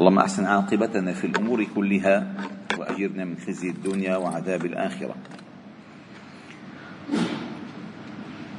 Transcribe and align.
اللهم 0.00 0.18
أحسن 0.18 0.44
عاقبتنا 0.48 1.12
في 1.12 1.26
الأمور 1.28 1.60
كلها 1.76 2.32
وأجرنا 2.78 3.24
من 3.24 3.36
خزي 3.36 3.68
الدنيا 3.68 4.16
وعذاب 4.16 4.64
الآخرة. 4.64 5.14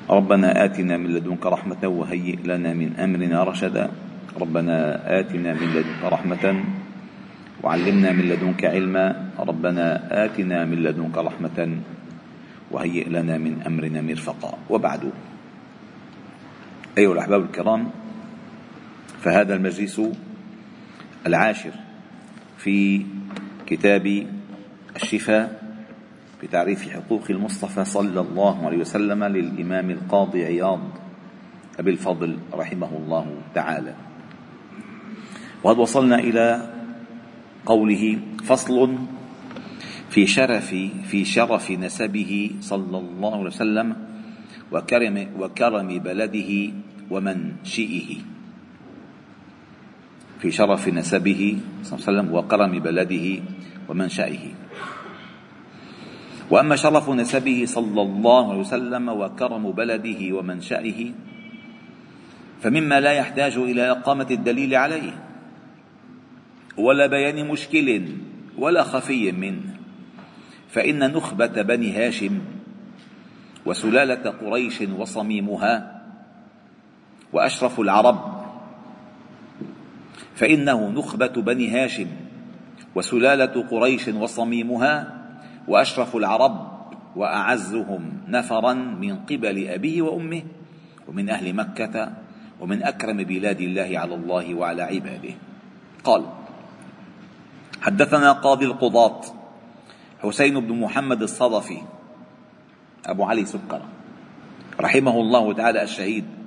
ربنا 0.09 0.65
آتنا 0.65 0.97
من 1.01 1.09
لدنك 1.17 1.45
رحمة 1.45 1.81
وهيئ 1.81 2.45
لنا 2.45 2.73
من 2.77 2.93
أمرنا 2.93 3.43
رشدا. 3.43 3.89
ربنا 4.37 4.77
آتنا 5.19 5.53
من 5.57 5.67
لدنك 5.73 6.01
رحمة 6.13 6.45
وعلمنا 7.63 8.09
من 8.11 8.25
لدنك 8.29 8.61
علما. 8.65 9.05
ربنا 9.41 9.85
آتنا 10.25 10.65
من 10.65 10.77
لدنك 10.77 11.17
رحمة 11.17 11.59
وهيئ 12.71 13.09
لنا 13.09 13.37
من 13.41 13.65
أمرنا 13.65 14.01
مرفقا. 14.01 14.51
وبعد. 14.69 15.03
أيها 16.97 17.13
الأحباب 17.13 17.41
الكرام 17.49 17.89
فهذا 19.25 19.53
المجلس 19.57 20.01
العاشر 21.27 21.71
في 22.57 23.05
كتاب 23.65 24.27
الشفاء 24.95 25.61
بتعريف 26.43 26.89
حقوق 26.89 27.23
المصطفى 27.29 27.85
صلى 27.85 28.19
الله 28.21 28.65
عليه 28.65 28.77
وسلم 28.77 29.23
للإمام 29.23 29.89
القاضي 29.89 30.45
عياض 30.45 30.79
أبي 31.79 31.91
الفضل 31.91 32.37
رحمه 32.53 32.89
الله 32.97 33.35
تعالى. 33.55 33.93
وقد 35.63 35.77
وصلنا 35.77 36.19
إلى 36.19 36.73
قوله 37.65 38.19
فصل 38.43 38.97
في 40.09 40.27
شرف 40.27 40.75
في 41.07 41.25
شرف 41.25 41.71
نسبه 41.71 42.51
صلى 42.61 42.97
الله 42.97 43.33
عليه 43.33 43.45
وسلم 43.45 43.95
وكرم 44.71 45.27
وكرم 45.39 45.99
بلده 45.99 46.73
ومنشئه. 47.11 48.30
في 50.41 50.51
شرف 50.51 50.87
نسبه 50.87 51.57
صلى 51.83 51.99
الله 51.99 52.07
عليه 52.07 52.19
وسلم 52.19 52.33
وكرم 52.33 52.79
بلده 52.79 53.43
ومنشئه 53.89 54.45
وأما 56.51 56.75
شرف 56.75 57.09
نسبه 57.09 57.63
صلى 57.67 58.01
الله 58.01 58.49
عليه 58.49 58.59
وسلم 58.59 59.09
وكرم 59.09 59.71
بلده 59.71 60.35
ومنشئه 60.35 61.11
فمما 62.61 62.99
لا 62.99 63.11
يحتاج 63.11 63.57
إلى 63.57 63.91
إقامة 63.91 64.27
الدليل 64.31 64.75
عليه. 64.75 65.13
ولا 66.77 67.07
بيان 67.07 67.47
مشكل 67.47 68.05
ولا 68.57 68.83
خفي 68.83 69.31
منه. 69.31 69.77
فإن 70.69 71.13
نخبة 71.13 71.61
بني 71.61 71.91
هاشم 71.91 72.39
وسلالة 73.65 74.29
قريش 74.29 74.81
وصميمها 74.81 76.01
وأشرف 77.33 77.79
العرب 77.79 78.40
فإنه 80.41 80.89
نخبة 80.89 81.27
بني 81.27 81.69
هاشم 81.69 82.07
وسلالة 82.95 83.65
قريش 83.69 84.07
وصميمها 84.07 85.21
وأشرف 85.67 86.15
العرب 86.15 86.71
وأعزهم 87.15 88.01
نفرا 88.27 88.73
من 88.73 89.15
قبل 89.15 89.67
أبيه 89.67 90.01
وأمه 90.01 90.43
ومن 91.07 91.29
أهل 91.29 91.53
مكة 91.53 92.11
ومن 92.59 92.83
أكرم 92.83 93.17
بلاد 93.17 93.61
الله 93.61 93.99
على 93.99 94.15
الله 94.15 94.55
وعلى 94.55 94.81
عباده. 94.81 95.33
قال 96.03 96.25
حدثنا 97.81 98.31
قاضي 98.31 98.65
القضاة 98.65 99.21
حسين 100.23 100.59
بن 100.59 100.79
محمد 100.79 101.21
الصدفي 101.21 101.77
أبو 103.05 103.23
علي 103.23 103.45
سكر 103.45 103.81
رحمه 104.79 105.15
الله 105.19 105.53
تعالى 105.53 105.83
الشهيد. 105.83 106.40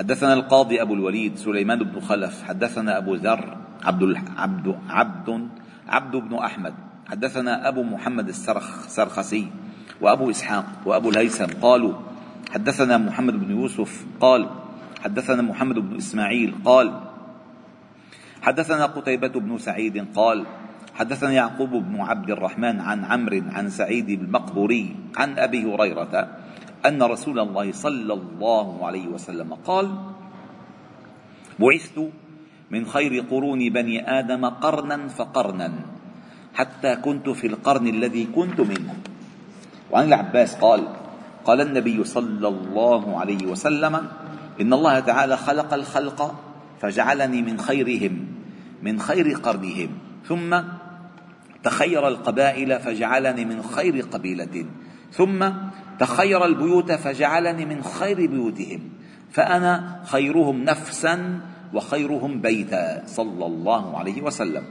حدثنا 0.00 0.32
القاضي 0.32 0.82
أبو 0.82 0.94
الوليد 0.94 1.36
سليمان 1.36 1.78
بن 1.78 2.00
خلف 2.00 2.42
حدثنا 2.42 2.98
أبو 2.98 3.14
ذر 3.14 3.56
عبد 3.84 4.16
عبد 4.36 4.76
عبد 4.88 5.48
عبد 5.88 6.16
بن 6.16 6.34
أحمد 6.34 6.74
حدثنا 7.08 7.68
أبو 7.68 7.82
محمد 7.82 8.28
السرخ 8.28 8.88
سرخسي 8.88 9.46
وأبو 10.00 10.30
إسحاق 10.30 10.64
وأبو 10.86 11.10
الهيثم 11.10 11.60
قالوا 11.62 11.94
حدثنا 12.50 12.98
محمد 12.98 13.34
بن 13.44 13.50
يوسف 13.50 14.06
قال 14.20 14.48
حدثنا 15.04 15.42
محمد 15.42 15.78
بن 15.78 15.96
إسماعيل 15.96 16.54
قال 16.64 17.00
حدثنا 18.42 18.86
قتيبة 18.86 19.28
بن 19.28 19.58
سعيد 19.58 20.06
قال 20.16 20.46
حدثنا 20.94 21.32
يعقوب 21.32 21.70
بن 21.70 22.00
عبد 22.00 22.30
الرحمن 22.30 22.80
عن 22.80 23.04
عمرو 23.04 23.42
عن 23.52 23.68
سعيد 23.68 24.08
المقبوري 24.08 24.96
عن 25.16 25.38
أبي 25.38 25.64
هريرة 25.64 26.39
أن 26.86 27.02
رسول 27.02 27.38
الله 27.38 27.72
صلى 27.72 28.12
الله 28.12 28.86
عليه 28.86 29.06
وسلم 29.08 29.54
قال 29.54 29.86
بعثت 31.58 31.98
من 32.70 32.86
خير 32.86 33.24
قرون 33.30 33.68
بني 33.68 34.18
آدم 34.18 34.44
قرنا 34.46 35.08
فقرنا 35.08 35.72
حتى 36.54 36.96
كنت 36.96 37.28
في 37.28 37.46
القرن 37.46 37.86
الذي 37.86 38.24
كنت 38.34 38.60
منه. 38.60 38.94
وعن 39.90 40.04
العباس 40.08 40.54
قال 40.54 40.82
قال 41.44 41.60
النبي 41.60 42.04
صلى 42.04 42.48
الله 42.48 43.18
عليه 43.18 43.46
وسلم 43.46 43.94
إن 44.60 44.72
الله 44.72 45.00
تعالى 45.00 45.36
خلق 45.36 45.74
الخلق 45.74 46.34
فجعلني 46.80 47.42
من 47.42 47.60
خيرهم 47.60 48.26
من 48.82 49.00
خير 49.00 49.36
قرنهم 49.36 49.88
ثم 50.28 50.60
تخير 51.62 52.08
القبائل 52.08 52.80
فجعلني 52.80 53.44
من 53.44 53.62
خير 53.62 54.00
قبيلة 54.00 54.64
ثم 55.12 55.50
تخير 56.00 56.44
البيوت 56.44 56.92
فجعلني 56.92 57.64
من 57.64 57.82
خير 57.82 58.26
بيوتهم. 58.26 58.80
فأنا 59.30 60.00
خيرهم 60.04 60.64
نفسا 60.64 61.40
وخيرهم 61.74 62.40
بيتا. 62.40 63.02
صلى 63.06 63.46
الله 63.46 63.98
عليه 63.98 64.22
وسلم. 64.22 64.64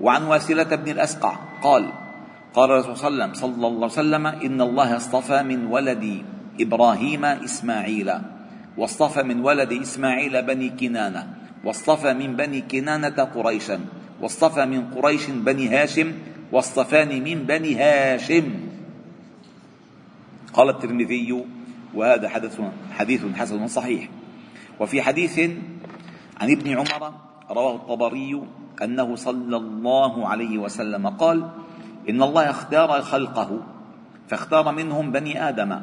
وعن 0.00 0.22
واسلة 0.22 0.76
بن 0.76 0.88
الأسقع 0.92 1.36
قال 1.62 1.88
قال 2.54 2.70
الرسول 2.70 2.96
صلى 2.96 3.08
الله 3.08 3.24
عليه 3.24 3.32
وسلم 3.32 3.40
صلى 3.40 3.66
الله 3.66 3.76
عليه 3.76 3.86
وسلم 3.86 4.26
إن 4.26 4.60
الله 4.60 4.96
اصطفى 4.96 5.42
من 5.42 5.66
ولد 5.66 6.22
إبراهيم 6.60 7.24
إسماعيل. 7.24 8.12
واصطفى 8.76 9.22
من 9.22 9.40
ولد 9.40 9.72
إسماعيل 9.72 10.42
بني 10.42 10.68
كنانة. 10.68 11.26
واصطفى 11.64 12.14
من 12.14 12.36
بني 12.36 12.60
كنانة 12.60 13.24
قريشا. 13.24 13.80
واصطفى 14.20 14.64
من 14.66 14.90
قريش 14.94 15.26
بني 15.30 15.68
هاشم. 15.68 16.12
واصطفاني 16.52 17.20
من 17.20 17.42
بني 17.42 17.76
هاشم. 17.76 18.73
قال 20.54 20.68
الترمذي 20.68 21.44
وهذا 21.94 22.28
حدث 22.28 22.60
حديث 22.92 23.24
حسن 23.36 23.66
صحيح. 23.66 24.08
وفي 24.80 25.02
حديث 25.02 25.38
عن 26.40 26.50
ابن 26.50 26.70
عمر 26.70 27.12
رواه 27.50 27.74
الطبري 27.74 28.42
أنه 28.82 29.16
صلى 29.16 29.56
الله 29.56 30.28
عليه 30.28 30.58
وسلم 30.58 31.08
قال 31.08 31.50
إن 32.08 32.22
الله 32.22 32.50
اختار 32.50 33.02
خلقه 33.02 33.60
فاختار 34.28 34.72
منهم 34.72 35.12
بني 35.12 35.48
آدم 35.48 35.80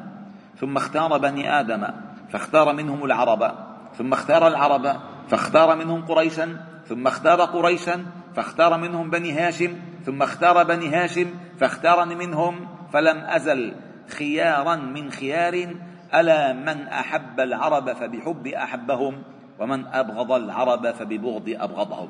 ثم 0.60 0.78
اختار 0.78 1.18
بني 1.18 1.60
آدم 1.60 1.88
فاختار 2.30 2.74
منهم 2.74 3.06
العرب 3.06 3.52
ثم 3.98 4.14
اختار 4.14 4.48
العرب 4.48 4.96
فاختار 5.28 5.76
منهم 5.76 6.06
قريشا 6.06 6.58
ثم 6.88 7.08
اختار 7.08 7.42
قريشا 7.42 8.06
فاختار 8.36 8.78
منهم 8.78 9.10
بني 9.10 9.32
هاشم 9.32 9.76
ثم 10.06 10.22
اختار 10.22 10.64
بني 10.64 10.90
هاشم 10.90 11.28
فاختارني 11.60 12.16
منهم 12.16 12.68
فلم 12.94 13.18
أزل. 13.18 13.74
خيارا 14.12 14.76
من 14.76 15.12
خيار 15.12 15.76
ألا 16.16 16.54
من 16.54 16.88
أحب 16.88 17.40
العرب 17.40 17.94
فبحب 17.94 18.48
أحبهم 18.48 19.24
ومن 19.60 19.86
أبغض 19.86 20.32
العرب 20.32 20.92
فببغض 20.92 21.56
أبغضهم. 21.60 22.10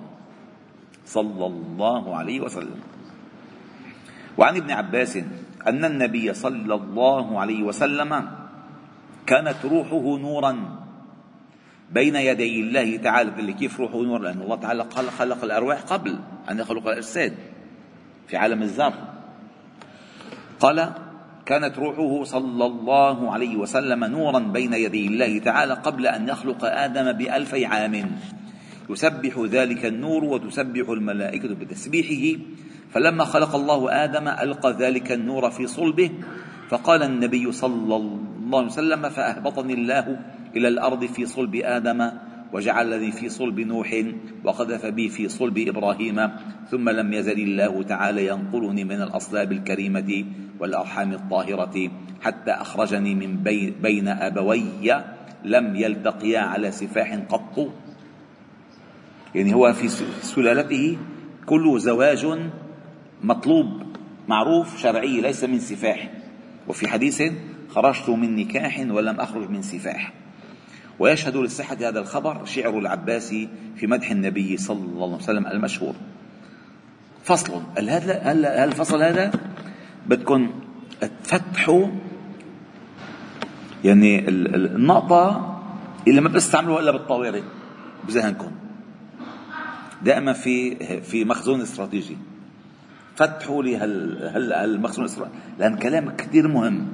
صلى 1.05 1.45
الله 1.45 2.15
عليه 2.15 2.39
وسلم. 2.41 2.81
وعن 4.37 4.55
ابن 4.57 4.71
عباس 4.71 5.17
أن 5.67 5.85
النبي 5.85 6.33
صلى 6.33 6.73
الله 6.73 7.39
عليه 7.39 7.63
وسلم 7.63 8.29
كانت 9.27 9.65
روحه 9.65 10.17
نورا 10.17 10.81
بين 11.91 12.15
يدي 12.15 12.61
الله 12.61 12.97
تعالى 12.97 13.31
اللي 13.39 13.53
كيف 13.53 13.79
روحه 13.79 14.01
نور؟ 14.01 14.19
لأن 14.19 14.41
الله 14.41 14.55
تعالى 14.55 14.83
قال 14.83 15.11
خلق 15.11 15.43
الأرواح 15.43 15.81
قبل 15.81 16.19
أن 16.49 16.59
يخلق 16.59 16.87
الأجساد 16.87 17.33
في 18.27 18.37
عالم 18.37 18.61
الذر 18.61 18.93
قال 20.59 20.93
كانت 21.45 21.77
روحه 21.77 22.23
صلى 22.23 22.65
الله 22.65 23.31
عليه 23.31 23.55
وسلم 23.55 24.03
نورا 24.03 24.39
بين 24.39 24.73
يدي 24.73 25.07
الله 25.07 25.39
تعالى 25.39 25.73
قبل 25.73 26.07
أن 26.07 26.29
يخلق 26.29 26.65
آدم 26.65 27.11
بألفي 27.11 27.65
عام. 27.65 28.11
يسبح 28.89 29.39
ذلك 29.39 29.85
النور 29.85 30.23
وتسبح 30.23 30.89
الملائكة 30.89 31.55
بتسبيحه. 31.55 32.39
فلما 32.91 33.25
خلق 33.25 33.55
الله 33.55 34.03
آدم 34.03 34.27
ألقى 34.27 34.71
ذلك 34.79 35.11
النور 35.11 35.49
في 35.49 35.67
صلبه. 35.67 36.11
فقال 36.69 37.03
النبي 37.03 37.51
صلى 37.51 37.95
الله 37.95 38.57
عليه 38.57 38.67
وسلم 38.67 39.09
فأهبطني 39.09 39.73
الله 39.73 40.19
إلى 40.55 40.67
الأرض 40.67 41.05
في 41.05 41.25
صلب 41.25 41.55
آدم. 41.55 42.11
وجعلني 42.53 43.11
في 43.11 43.29
صلب 43.29 43.59
نوح 43.59 44.03
وقذف 44.43 44.85
بي 44.85 45.09
في 45.09 45.29
صلب 45.29 45.57
إبراهيم 45.57 46.29
ثم 46.69 46.89
لم 46.89 47.13
يزل 47.13 47.39
الله 47.39 47.83
تعالى 47.83 48.27
ينقلني 48.27 48.83
من 48.83 49.01
الأصلاب 49.01 49.51
الكريمة 49.51 50.25
والأرحام 50.59 51.13
الطاهرة 51.13 51.91
حتى 52.21 52.51
أخرجني 52.51 53.15
من 53.15 53.37
بين 53.81 54.07
أبوي 54.07 54.93
لم 55.45 55.75
يلتقيا 55.75 56.39
على 56.39 56.71
سفاح 56.71 57.13
قط. 57.29 57.73
يعني 59.35 59.53
هو 59.53 59.73
في 59.73 59.87
سلالته 60.21 60.97
كله 61.45 61.77
زواج 61.77 62.27
مطلوب 63.23 63.83
معروف 64.27 64.77
شرعي 64.77 65.21
ليس 65.21 65.43
من 65.43 65.59
سفاح. 65.59 66.11
وفي 66.67 66.87
حديث 66.87 67.23
خرجت 67.69 68.09
من 68.09 68.35
نكاح 68.35 68.85
ولم 68.89 69.19
أخرج 69.19 69.49
من 69.49 69.61
سفاح. 69.61 70.20
ويشهد 71.01 71.37
لصحة 71.37 71.75
هذا 71.75 71.99
الخبر 71.99 72.45
شعر 72.45 72.79
العباسي 72.79 73.49
في 73.75 73.87
مدح 73.87 74.11
النبي 74.11 74.57
صلى 74.57 74.85
الله 74.85 75.05
عليه 75.05 75.15
وسلم 75.15 75.47
المشهور. 75.47 75.95
فصل. 77.23 77.61
هذا 77.77 78.31
الفصل 78.63 79.01
هذا؟ 79.01 79.31
بدكم 80.07 80.51
تفتحوا 81.23 81.87
يعني 83.83 84.29
النقطة 84.29 85.47
اللي 86.07 86.21
ما 86.21 86.29
بتستعملوها 86.29 86.79
إلا 86.79 86.91
بالطوارئ 86.91 87.41
بذهنكم. 88.07 88.51
دائما 90.03 90.33
في 90.33 90.75
في 91.01 91.25
مخزون 91.25 91.61
استراتيجي. 91.61 92.17
فتحوا 93.15 93.63
لي 93.63 93.77
هالمخزون 93.77 95.05
الاستراتيجي 95.05 95.39
لأن 95.59 95.77
كلام 95.77 96.09
كثير 96.15 96.47
مهم. 96.47 96.87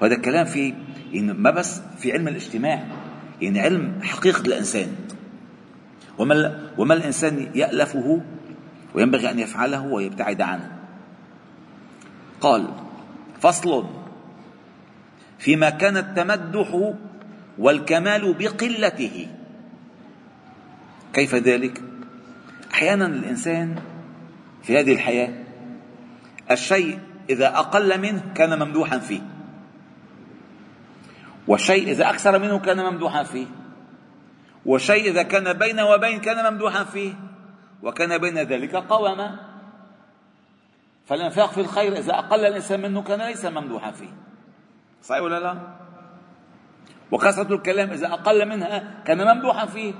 وهذا 0.00 0.14
الكلام 0.14 0.44
في 0.44 0.74
يعني 1.12 1.32
ما 1.32 1.50
بس 1.50 1.80
في 1.98 2.12
علم 2.12 2.28
الاجتماع 2.28 2.84
يعني 3.40 3.60
علم 3.60 4.00
حقيقة 4.02 4.40
الإنسان. 4.40 4.88
وما, 6.18 6.68
وما 6.78 6.94
الإنسان 6.94 7.50
يألفه 7.54 8.20
وينبغي 8.94 9.30
أن 9.30 9.38
يفعله 9.38 9.86
ويبتعد 9.86 10.40
عنه. 10.40 10.78
قال 12.40 12.68
فصل 13.40 13.86
فيما 15.38 15.70
كان 15.70 15.96
التمدح 15.96 16.94
والكمال 17.58 18.34
بقلته. 18.34 19.28
كيف 21.12 21.34
ذلك؟ 21.34 21.82
أحيانا 22.72 23.06
الإنسان 23.06 23.76
في 24.62 24.78
هذه 24.78 24.92
الحياة 24.92 25.30
الشيء 26.50 26.98
إذا 27.30 27.46
أقل 27.46 28.00
منه 28.00 28.22
كان 28.34 28.58
ممدوحا 28.58 28.98
فيه. 28.98 29.37
والشيء 31.48 31.90
إذا 31.90 32.10
أكثر 32.10 32.38
منه 32.38 32.58
كان 32.58 32.84
ممدوحا 32.84 33.22
فيه. 33.22 33.46
والشيء 34.66 35.10
إذا 35.10 35.22
كان 35.22 35.52
بين 35.52 35.80
وبين 35.80 36.20
كان 36.20 36.52
ممدوحا 36.52 36.84
فيه. 36.84 37.12
وكان 37.82 38.18
بين 38.18 38.38
ذلك 38.38 38.76
قوما. 38.76 39.36
فالإنفاق 41.06 41.50
في 41.52 41.60
الخير 41.60 41.92
إذا 41.92 42.18
أقل 42.18 42.44
الإنسان 42.44 42.80
منه 42.80 43.02
كان 43.02 43.22
ليس 43.22 43.44
ممدوحا 43.44 43.90
فيه. 43.90 44.12
صحيح 45.02 45.22
ولا 45.22 45.40
لا؟ 45.40 45.58
وكثرة 47.10 47.54
الكلام 47.54 47.90
إذا 47.90 48.06
أقل 48.06 48.48
منها 48.48 49.02
كان 49.04 49.34
ممدوحا 49.34 49.66
فيه. 49.66 49.94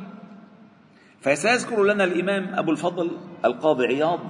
فسيذكر 1.20 1.84
لنا 1.84 2.04
الإمام 2.04 2.54
أبو 2.54 2.70
الفضل 2.70 3.18
القاضي 3.44 3.86
عياض 3.86 4.20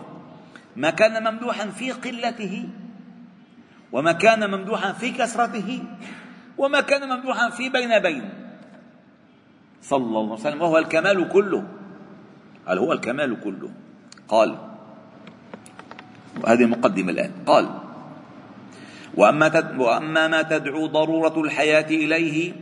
ما 0.76 0.91
كان 0.91 1.32
ممدوحا 1.32 1.67
في 1.67 1.93
قلته 1.93 2.69
وما 3.93 4.12
كان 4.12 4.50
ممدوحا 4.50 4.93
في 4.93 5.11
كثرته 5.11 5.82
وما 6.58 6.81
كان 6.81 7.08
ممدوحا 7.08 7.50
في 7.50 7.69
بين 7.69 7.99
بين. 7.99 8.25
صلى 9.82 10.05
الله 10.05 10.22
عليه 10.22 10.32
وسلم 10.32 10.62
وهو 10.62 10.78
الكمال 10.78 11.28
كله. 11.28 11.64
هل 12.66 12.78
هو 12.78 12.93
الكمال 12.93 13.40
كله. 13.40 13.70
قال 14.28 14.58
وهذه 16.43 16.62
المقدمة 16.62 17.10
الآن. 17.12 17.32
قال 17.46 17.69
وأما, 19.14 19.75
وأما 19.78 20.28
ما 20.28 20.43
تدعو 20.43 20.87
ضرورة 20.87 21.40
الحياة 21.40 21.90
إليه 21.90 22.52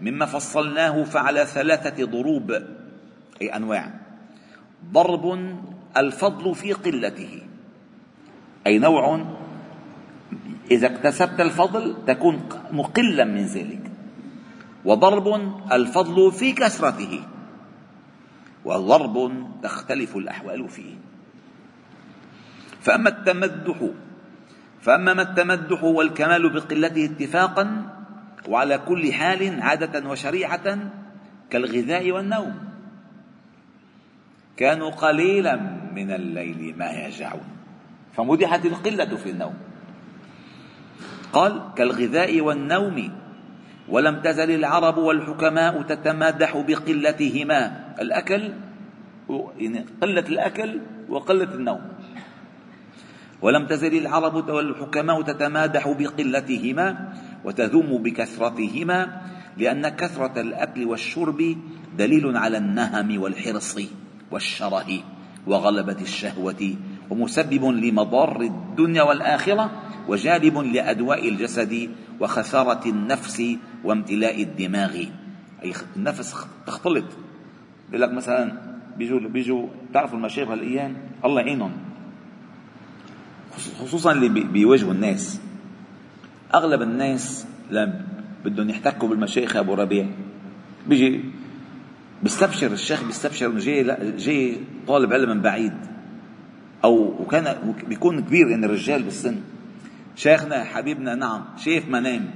مما 0.00 0.26
فصلناه 0.26 1.04
فعلى 1.04 1.46
ثلاثة 1.46 2.04
ضروب 2.04 2.50
أي 3.42 3.56
أنواع. 3.56 3.90
ضرب 4.92 5.24
الفضل 5.96 6.54
في 6.54 6.72
قلته 6.72 7.42
أي 8.66 8.78
نوع 8.78 9.24
إذا 10.70 10.86
اكتسبت 10.86 11.40
الفضل 11.40 11.96
تكون 12.06 12.48
مقلا 12.70 13.24
من 13.24 13.44
ذلك. 13.44 13.90
وضرب 14.84 15.26
الفضل 15.72 16.32
في 16.32 16.52
كثرته 16.52 17.20
وضرب 18.64 19.46
تختلف 19.62 20.16
الأحوال 20.16 20.68
فيه. 20.68 20.94
فأما 22.80 23.08
التمدح 23.08 23.76
فأما 24.80 25.14
ما 25.14 25.22
التمدح 25.22 25.84
والكمال 25.84 26.52
بقلته 26.52 27.04
اتفاقا 27.04 27.66
وعلى 28.48 28.78
كل 28.78 29.12
حال 29.12 29.62
عادة 29.62 30.08
وشريعة 30.08 30.78
كالغذاء 31.50 32.10
والنوم. 32.12 32.54
كانوا 34.56 34.90
قليلا 34.90 35.56
من 35.94 36.10
الليل 36.10 36.74
ما 36.78 36.90
يهجعون 36.90 37.48
فمدحت 38.16 38.66
القلة 38.66 39.16
في 39.16 39.30
النوم. 39.30 39.54
قال 41.34 41.52
كالغذاء 41.76 42.40
والنوم. 42.40 42.98
ولم 43.88 44.20
تزل 44.20 44.50
العرب 44.50 44.96
والحكماء 44.98 45.82
تتمادح 45.82 46.50
بقلتهما. 46.68 47.60
الأكل 48.00 48.42
يعني 49.58 49.84
قلة 50.02 50.26
الأكل 50.28 50.70
وقلة 51.08 51.54
النوم. 51.54 51.82
ولم 53.42 53.66
تزل 53.66 53.94
العرب 53.98 54.48
والحكماء 54.48 55.22
تتمادح 55.22 55.88
بقلتهما 55.88 57.12
وتذم 57.44 58.02
بكثرتهما 58.02 59.20
لأن 59.56 59.88
كثرة 59.88 60.40
الأكل 60.40 60.84
والشرب 60.84 61.56
دليل 61.98 62.36
على 62.36 62.58
النهم 62.58 63.22
والحرص 63.22 63.78
والشره 64.30 64.90
وغلبة 65.46 66.00
الشهوة 66.00 66.74
ومسبب 67.10 67.64
لمضار 67.64 68.40
الدنيا 68.40 69.02
والآخرة 69.02 69.70
وجالب 70.08 70.58
لأدواء 70.58 71.28
الجسد 71.28 71.90
وخسارة 72.20 72.88
النفس 72.88 73.42
وامتلاء 73.84 74.42
الدماغ. 74.42 74.94
أي 75.62 75.72
النفس 75.96 76.34
تختلط. 76.66 77.04
بيقول 77.90 78.02
لك 78.02 78.12
مثلا 78.12 78.52
بيجوا 78.96 79.20
بيجوا 79.20 79.68
تعرفوا 79.94 80.18
المشايخ 80.18 80.48
هالايام 80.48 80.96
الله 81.24 81.40
يعينهم. 81.40 81.72
خصوصا 83.80 84.12
اللي 84.12 84.28
بيواجهوا 84.28 84.92
الناس. 84.92 85.40
أغلب 86.54 86.82
الناس 86.82 87.46
لما 87.70 88.04
بدهم 88.44 88.70
يحتكوا 88.70 89.08
بالمشايخ 89.08 89.56
أبو 89.56 89.74
ربيع. 89.74 90.06
بيجي 90.86 91.20
بيستبشر 92.22 92.72
الشيخ 92.72 93.04
بيستبشر 93.04 93.46
إنه 93.46 93.58
جاي 93.58 93.96
جاي 94.18 94.56
طالب 94.86 95.12
علم 95.12 95.30
من 95.30 95.40
بعيد. 95.40 95.93
أو 96.84 97.22
وكان 97.22 97.74
بيكون 97.88 98.20
كبير 98.20 98.48
يعني 98.48 98.66
الرجال 98.66 99.02
بالسن. 99.02 99.40
شيخنا 100.16 100.64
حبيبنا 100.64 101.14
نعم 101.14 101.44
شايف 101.56 101.88
منام 101.88 102.30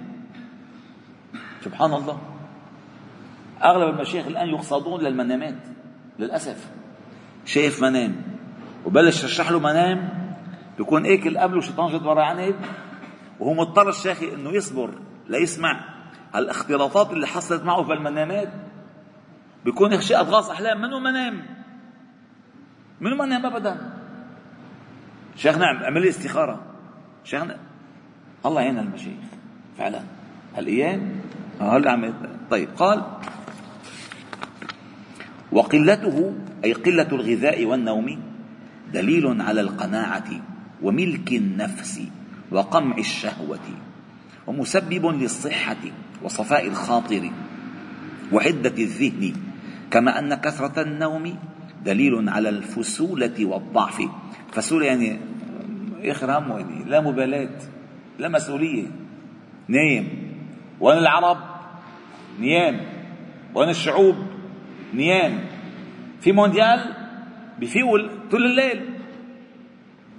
سبحان 1.65 1.95
الله. 1.95 2.21
أغلب 3.65 3.95
المشايخ 3.95 4.27
الآن 4.27 4.49
يقصدون 4.49 5.01
للمنامات 5.01 5.59
للأسف. 6.19 6.71
شايف 7.45 7.83
منام 7.83 8.17
وبلش 8.87 9.25
يشرح 9.25 9.51
له 9.51 9.59
منام 9.59 10.09
بيكون 10.79 11.07
أكل 11.07 11.39
قبله 11.39 11.61
شيطان 11.61 11.93
جد 11.93 12.07
ورا 12.07 12.23
عنب 12.23 12.55
وهو 13.41 13.55
مضطر 13.55 13.89
الشيخ 13.89 14.23
إنه 14.23 14.51
يصبر 14.51 14.91
ليسمع 15.29 15.85
الاختلاطات 16.37 17.13
اللي 17.13 17.27
حصلت 17.27 17.63
معه 17.63 17.83
في 17.83 17.93
المنامات. 17.93 18.49
بيكون 19.65 20.01
شيء 20.01 20.21
اضغاث 20.21 20.51
أحلام 20.51 20.81
منو 20.81 21.01
منام. 21.01 21.47
منو 23.01 23.17
منام 23.17 23.47
ابدا. 23.47 23.98
شيخنا 25.39 25.67
عمل 25.67 26.03
لي 26.03 26.09
استخاره 26.09 26.61
شيخنا 27.25 27.57
الله 28.47 28.61
يعين 28.63 28.79
المشايخ 28.79 29.29
فعلا. 29.79 30.01
هالايام 30.57 31.01
هلا 31.61 31.91
عم 31.91 32.15
طيب 32.51 32.69
قال 32.77 33.03
وقلته 35.53 36.35
أي 36.65 36.73
قلة 36.73 37.09
الغذاء 37.13 37.65
والنوم 37.65 38.23
دليل 38.93 39.43
على 39.43 39.61
القناعة 39.61 40.31
وملك 40.83 41.33
النفس 41.33 42.01
وقمع 42.51 42.99
الشهوة 42.99 43.67
ومسبب 44.47 45.07
للصحة 45.07 45.83
وصفاء 46.23 46.67
الخاطر 46.67 47.31
وحدة 48.33 48.75
الذهن 48.79 49.33
كما 49.91 50.19
أن 50.19 50.35
كثرة 50.35 50.83
النوم 50.83 51.39
دليل 51.85 52.29
على 52.29 52.49
الفسولة 52.49 53.45
والضعف 53.45 54.03
فسولة 54.53 54.87
يعني 54.87 55.19
آخر 56.05 56.39
همه 56.39 56.59
يعني 56.59 56.85
لا 56.85 57.01
مبالاة 57.01 57.59
لا 58.19 58.29
مسؤولية. 58.29 58.87
نايم. 59.69 60.09
وين 60.81 60.99
العرب 60.99 61.39
نيام. 62.41 62.81
وين 63.55 63.69
الشعوب 63.69 64.17
نيام. 64.95 65.39
في 66.21 66.33
مونديال 66.33 66.95
بفيقوا 67.59 67.99
طول 68.31 68.47
الليل. 68.47 68.99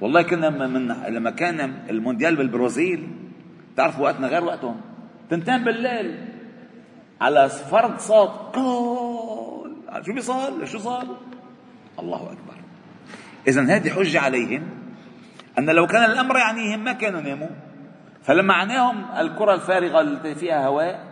والله 0.02 0.22
كنا 0.22 0.50
من 0.50 0.88
لما 0.88 1.30
كان 1.30 1.60
المونديال 1.90 2.36
بالبرازيل 2.36 3.08
تعرفوا 3.76 4.04
وقتنا 4.04 4.28
غير 4.28 4.44
وقتهم. 4.44 4.82
تنتين 5.30 5.64
بالليل 5.64 6.28
على 7.22 7.50
فرض 7.50 7.98
صوت 7.98 8.56
كول 8.56 9.76
شو 10.06 10.14
بيصال؟ 10.14 10.68
شو 10.68 10.78
صار 10.78 11.18
الله 12.00 12.32
أكبر. 12.32 12.59
اذا 13.48 13.62
هذه 13.62 13.90
حجة 13.90 14.20
عليهم 14.20 14.62
أن 15.58 15.70
لو 15.70 15.88
كان 15.88 16.12
الأمر 16.12 16.38
يعنيهم 16.38 16.84
ما 16.84 16.94
كانوا 16.94 17.22
ناموا. 17.22 17.50
فلما 18.24 18.54
عناهم 18.54 19.06
الكرة 19.18 19.54
الفارغة 19.54 20.02
التي 20.02 20.36
فيها 20.36 20.68
هواء 20.68 21.08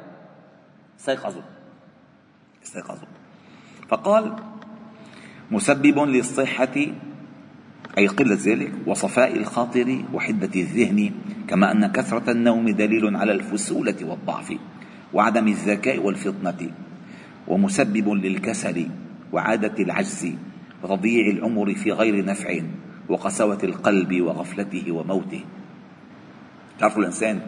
استيقظوا. 0.99 1.41
استيقظوا. 2.63 3.07
فقال 3.89 4.35
مسبب 5.51 5.99
للصحة 5.99 6.75
أي 7.97 8.07
قلة 8.07 8.37
ذلك 8.45 8.71
وصفاء 8.85 9.37
الخاطر 9.37 10.03
وحدة 10.13 10.61
الذهن 10.61 11.11
كما 11.47 11.71
أن 11.71 11.91
كثرة 11.91 12.31
النوم 12.31 12.69
دليل 12.69 13.15
على 13.15 13.31
الفسولة 13.31 13.95
والضعف 14.01 14.53
وعدم 15.13 15.47
الذكاء 15.47 15.99
والفطنة 15.99 16.69
ومسبب 17.47 18.09
للكسل 18.09 18.87
وعادة 19.33 19.83
العجز 19.83 20.33
وتضييع 20.83 21.31
العمر 21.31 21.75
في 21.75 21.91
غير 21.91 22.25
نفع 22.25 22.59
وقسوة 23.09 23.59
القلب 23.63 24.21
وغفلته 24.21 24.91
وموته. 24.91 25.41
تعرفوا 26.79 27.01
الإنسان 27.01 27.41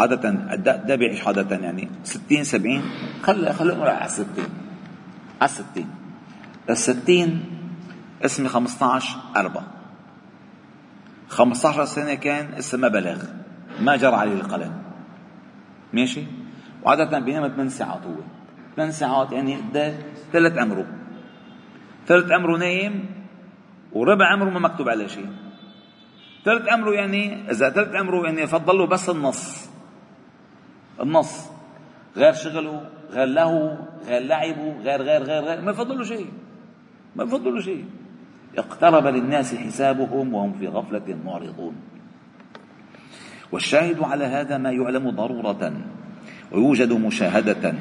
عادة 0.00 0.30
ده 0.74 0.94
بيعيش 0.94 1.26
عادة 1.26 1.56
يعني 1.56 1.88
ستين 2.04 2.44
سبعين 2.44 2.82
خلي 3.22 3.52
خلي 3.52 3.74
نقول 3.74 3.88
على 3.88 4.04
الستين 4.06 4.48
على 5.40 5.50
الستين 5.50 5.88
الستين 6.70 7.44
اسمي 8.24 8.48
15 8.48 9.18
أربعة. 9.36 9.66
15 11.28 11.84
سنة 11.84 12.14
كان 12.14 12.54
اسمه 12.54 12.80
ما 12.80 12.88
بلغ 12.88 13.22
ما 13.80 13.96
جرى 13.96 14.14
عليه 14.14 14.32
القلم. 14.32 14.72
ماشي؟ 15.92 16.22
وعادة 16.82 17.18
بينام 17.18 17.48
8 17.48 17.70
ساعات 17.70 18.02
هو. 18.02 18.14
8 18.76 18.92
ساعات 18.92 19.32
يعني 19.32 19.56
ده 19.74 19.94
ثلث 20.32 20.58
عمره 20.58 20.86
ثلث 22.06 22.30
عمره 22.30 22.56
نايم 22.58 23.06
وربع 23.92 24.32
عمره 24.32 24.50
ما 24.50 24.58
مكتوب 24.58 24.88
عليه 24.88 25.06
شيء. 25.06 25.28
ثلث 26.44 26.68
عمره 26.68 26.92
يعني 26.92 27.50
إذا 27.50 27.70
ثلث 27.70 27.94
عمره 27.94 28.24
يعني 28.24 28.46
فضل 28.46 28.78
له 28.78 28.86
بس 28.86 29.10
النص. 29.10 29.70
النص. 31.00 31.50
غير 32.16 32.32
شغله 32.32 32.80
غير 33.10 33.26
له 33.26 33.78
غير 34.06 34.22
لعبه 34.22 34.72
غير 34.82 35.02
غير 35.02 35.22
غير 35.22 35.42
غير. 35.42 35.60
ما 35.60 35.70
يفضل 35.70 35.98
له 35.98 36.04
شيء. 36.04 36.28
ما 37.16 37.24
يفضل 37.24 37.54
له 37.54 37.60
شيء. 37.60 37.84
اقترب 38.58 39.06
للناس 39.06 39.54
حسابهم 39.54 40.34
وهم 40.34 40.52
في 40.58 40.66
غفلة 40.66 41.18
معرضون. 41.24 41.74
والشاهد 43.52 44.02
على 44.02 44.24
هذا 44.24 44.58
ما 44.58 44.70
يعلم 44.70 45.10
ضرورة. 45.10 45.72
ويوجد 46.52 46.92
مشاهدة. 46.92 47.74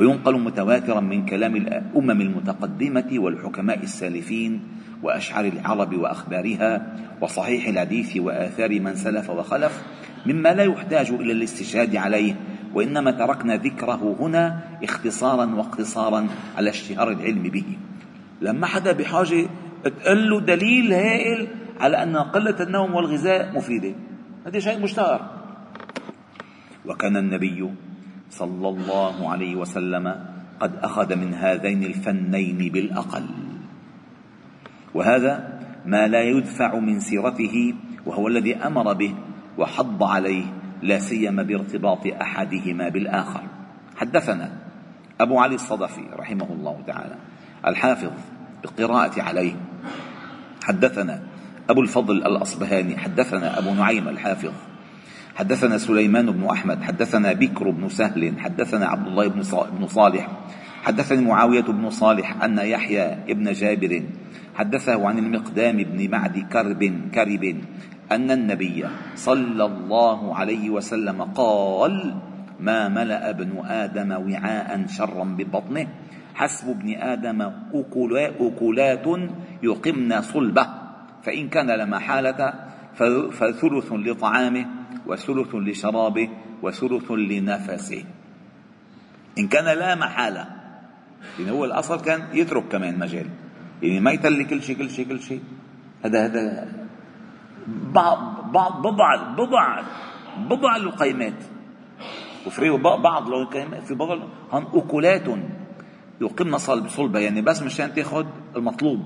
وينقل 0.00 0.40
متواترا 0.40 1.00
من 1.00 1.26
كلام 1.26 1.56
الأمم 1.56 2.20
المتقدمة 2.20 3.10
والحكماء 3.12 3.82
السالفين 3.82 4.60
وأشعار 5.02 5.44
العرب 5.44 5.94
وأخبارها 5.94 6.96
وصحيح 7.20 7.68
الحديث 7.68 8.16
وآثار 8.16 8.80
من 8.80 8.94
سلف 8.94 9.30
وخلف 9.30 9.82
مما 10.26 10.54
لا 10.54 10.64
يحتاج 10.64 11.10
إلى 11.10 11.32
الاستشهاد 11.32 11.96
عليه 11.96 12.36
وإنما 12.74 13.10
تركنا 13.10 13.56
ذكره 13.56 14.16
هنا 14.20 14.60
اختصارا 14.82 15.54
واقتصارا 15.54 16.26
على 16.56 16.70
اشتهار 16.70 17.10
العلم 17.10 17.42
به. 17.42 17.64
لما 18.40 18.66
حدا 18.66 18.92
بحاجة 18.92 19.46
تقول 19.84 20.30
له 20.30 20.40
دليل 20.40 20.92
هائل 20.92 21.48
على 21.80 22.02
أن 22.02 22.16
قلة 22.16 22.62
النوم 22.62 22.94
والغذاء 22.94 23.56
مفيدة. 23.56 23.94
هذا 24.46 24.58
شيء 24.58 24.78
مشتهر. 24.82 25.30
وكان 26.86 27.16
النبي 27.16 27.70
صلى 28.38 28.68
الله 28.68 29.30
عليه 29.30 29.56
وسلم 29.56 30.26
قد 30.60 30.76
أخذ 30.76 31.16
من 31.16 31.34
هذين 31.34 31.84
الفنين 31.84 32.72
بالأقل. 32.72 33.26
وهذا 34.94 35.60
ما 35.86 36.06
لا 36.06 36.22
يدفع 36.22 36.78
من 36.78 37.00
سيرته 37.00 37.74
وهو 38.06 38.28
الذي 38.28 38.56
أمر 38.56 38.92
به 38.92 39.14
وحض 39.58 40.02
عليه 40.02 40.44
لا 40.82 40.98
سيما 40.98 41.42
بارتباط 41.42 42.06
أحدهما 42.06 42.88
بالآخر. 42.88 43.42
حدثنا 43.96 44.52
أبو 45.20 45.38
علي 45.38 45.54
الصدفي 45.54 46.04
رحمه 46.12 46.48
الله 46.50 46.82
تعالى 46.86 47.16
الحافظ 47.66 48.12
بالقراءة 48.62 49.22
عليه. 49.22 49.54
حدثنا 50.62 51.22
أبو 51.70 51.80
الفضل 51.80 52.16
الأصبهاني 52.16 52.96
حدثنا 52.96 53.58
أبو 53.58 53.74
نعيم 53.74 54.08
الحافظ. 54.08 54.52
حدثنا 55.34 55.78
سليمان 55.78 56.30
بن 56.30 56.44
أحمد 56.46 56.82
حدثنا 56.82 57.32
بكر 57.32 57.70
بن 57.70 57.88
سهل 57.88 58.34
حدثنا 58.38 58.86
عبد 58.86 59.06
الله 59.06 59.28
بن 59.78 59.86
صالح 59.86 60.28
حدثني 60.82 61.24
معاوية 61.24 61.62
بن 61.62 61.90
صالح 61.90 62.42
أن 62.44 62.58
يحيى 62.58 63.02
ابن 63.02 63.52
جابر 63.52 64.02
حدثه 64.54 65.08
عن 65.08 65.18
المقدام 65.18 65.76
بن 65.76 66.10
معد 66.10 66.38
كرب 66.38 67.10
كرب 67.14 67.44
أن 68.12 68.30
النبي 68.30 68.86
صلى 69.14 69.64
الله 69.64 70.36
عليه 70.36 70.70
وسلم 70.70 71.22
قال 71.22 72.14
ما 72.60 72.88
ملأ 72.88 73.30
ابن 73.30 73.58
آدم 73.66 74.10
وعاء 74.12 74.86
شرا 74.86 75.24
ببطنه؟ 75.24 75.86
حسب 76.34 76.70
ابن 76.70 76.94
آدم 76.94 77.50
أكلات 78.40 79.06
يقمن 79.62 80.20
صلبه 80.22 80.66
فإن 81.22 81.48
كان 81.48 81.70
لما 81.70 81.98
حالة 81.98 82.54
فثلث 83.30 83.92
لطعامه 83.92 84.66
وثلث 85.06 85.54
لشرابه 85.54 86.28
وثلث 86.62 87.10
لنفسه. 87.10 88.04
إن 89.38 89.48
كان 89.48 89.64
لا 89.64 89.94
محالة 89.94 90.46
يعني 91.38 91.50
هو 91.50 91.64
الأصل 91.64 92.00
كان 92.00 92.28
يترك 92.32 92.68
كمان 92.68 92.98
مجال. 92.98 93.28
يعني 93.82 94.00
ما 94.00 94.10
يتلي 94.12 94.44
كل 94.44 94.62
شيء 94.62 94.76
كل 94.76 94.90
شيء 94.90 95.08
كل 95.08 95.20
شيء. 95.20 95.42
هذا 96.04 96.24
هذا 96.24 96.68
بعض 97.66 98.52
بعض 98.52 98.82
بضع 98.82 99.32
بضع 99.32 99.82
بضع 100.38 100.76
اللقيمات 100.76 101.44
وفي 102.46 102.70
بعض 102.80 103.32
القيمات 103.32 103.82
في 103.82 103.94
بعض 103.94 104.18
هن 104.52 104.66
أكلات. 104.74 105.28
يقمن 106.20 106.58
صلبة 106.88 107.18
يعني 107.18 107.42
بس 107.42 107.62
مشان 107.62 107.94
تاخذ 107.94 108.26
المطلوب. 108.56 109.00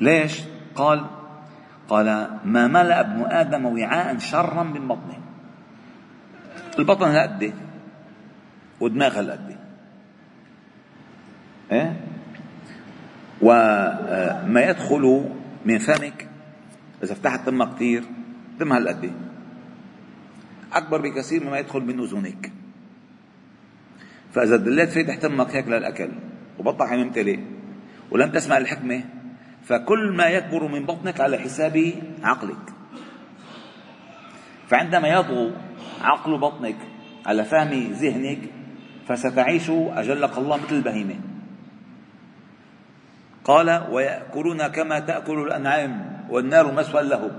ليش؟ 0.00 0.40
قال 0.74 1.04
قال 1.88 2.06
ما 2.44 2.66
ملأ 2.66 3.00
ابن 3.00 3.24
آدم 3.24 3.64
وعاء 3.66 4.18
شرا 4.18 4.62
من 4.62 4.88
بطنه. 4.88 5.18
البطن 6.78 7.08
هالقد 7.10 7.54
ودماغ 8.80 9.18
هالقد 9.18 9.56
إيه؟ 11.72 12.00
وما 13.42 14.60
يدخل 14.60 15.04
من 15.66 15.78
فمك 15.78 16.28
إذا 17.02 17.14
فتحت 17.14 17.46
تمك 17.46 17.74
كثير 17.74 18.04
تم 18.58 18.72
هالقد 18.72 19.12
أكبر 20.72 21.00
بكثير 21.00 21.44
مما 21.44 21.58
يدخل 21.58 21.80
من 21.80 22.00
أذنك. 22.00 22.52
فإذا 24.34 24.56
دليت 24.56 24.88
فاتح 24.88 25.14
تمك 25.16 25.56
هيك 25.56 25.68
للاكل 25.68 26.10
وبطنك 26.58 26.92
ممتلئ 26.92 27.38
ولم 28.10 28.30
تسمع 28.30 28.58
الحكمة. 28.58 29.04
فكل 29.68 30.12
ما 30.16 30.26
يكبر 30.26 30.68
من 30.68 30.86
بطنك 30.86 31.20
على 31.20 31.38
حساب 31.38 31.92
عقلك. 32.22 32.72
فعندما 34.68 35.08
يطغو 35.08 35.52
عقل 36.00 36.38
بطنك 36.38 36.76
على 37.26 37.44
فهم 37.44 37.92
ذهنك 37.92 38.38
فستعيش 39.08 39.70
أجلك 39.70 40.38
الله 40.38 40.56
مثل 40.56 40.74
البهيمة. 40.74 41.14
قال 43.44 43.86
ويأكلون 43.90 44.66
كما 44.66 44.98
تأكل 45.00 45.38
الأنعام 45.38 46.24
والنار 46.30 46.74
مسوى 46.74 47.02
لهم 47.02 47.30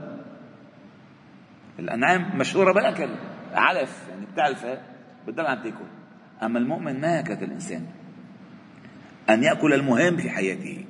الأنعام 1.79 2.37
مشهورة 2.37 2.73
بالأكل 2.73 3.09
علف 3.53 4.07
يعني 4.09 4.25
بتعرفها 4.25 4.81
بتضل 5.27 5.45
عم 5.45 5.63
تأكل. 5.63 5.89
أما 6.43 6.59
المؤمن 6.59 7.01
ما 7.01 7.19
هكذا 7.19 7.45
الإنسان. 7.45 7.85
أن 9.29 9.43
يأكل 9.43 9.73
المهم 9.73 10.17
في 10.17 10.29
حياته. 10.29 10.85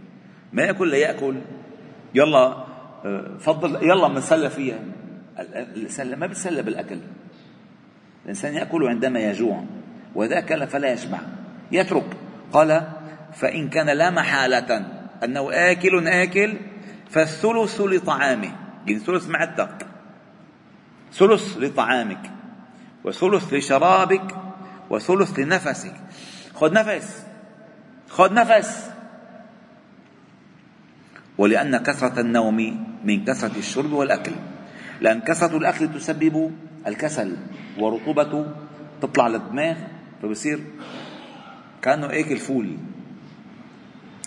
ما 0.53 0.63
يأكل 0.63 0.87
ليأكل 0.87 1.35
يلا 2.15 2.65
آه، 3.05 3.37
فضل 3.39 3.83
يلا 3.83 4.07
بنسلى 4.07 4.49
فيها. 4.49 4.79
الإنسان 5.39 6.19
ما 6.19 6.27
بتسلى 6.27 6.61
بالأكل 6.61 6.99
الإنسان 8.25 8.53
يأكل 8.53 8.87
عندما 8.87 9.19
يجوع 9.19 9.63
وإذا 10.15 10.37
أكل 10.37 10.67
فلا 10.67 10.93
يشبع 10.93 11.19
يترك. 11.71 12.17
قال 12.53 12.87
فإن 13.33 13.69
كان 13.69 13.89
لا 13.89 14.09
محالة 14.09 14.85
أنه 15.23 15.51
آكل 15.51 16.07
آكل 16.07 16.57
فالثلث 17.09 17.81
لطعامه. 17.81 18.51
يعني 18.87 18.99
ثلث 18.99 19.29
معدتك 19.29 19.87
ثلث 21.13 21.57
لطعامك 21.57 22.31
وثلث 23.03 23.53
لشرابك 23.53 24.35
وثلث 24.89 25.39
لنفسك. 25.39 25.93
خذ 26.55 26.73
نفس 26.73 27.25
خذ 28.09 28.33
نفس. 28.33 28.88
ولأن 31.39 31.77
كثرة 31.77 32.19
النوم 32.19 32.59
من 33.03 33.25
كثرة 33.25 33.57
الشرب 33.57 33.91
والأكل. 33.91 34.31
لأن 35.01 35.19
كثرة 35.23 35.57
الأكل 35.57 35.87
تسبب 35.95 36.51
الكسل 36.87 37.37
ورطوبته 37.79 38.45
تطلع 39.01 39.27
للدماغ 39.27 39.77
فبصير 40.21 40.59
كأنه 41.81 42.07
أكل 42.07 42.37
فول. 42.37 42.77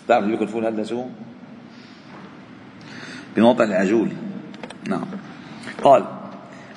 تعرف 0.09 0.25
اللي 0.25 0.37
بياكل 0.37 0.49
فول؟ 0.49 0.87
شو؟ 0.89 1.05
بموضع 3.37 3.65
العجول 3.65 4.09
نعم. 4.89 5.07
قال 5.83 6.05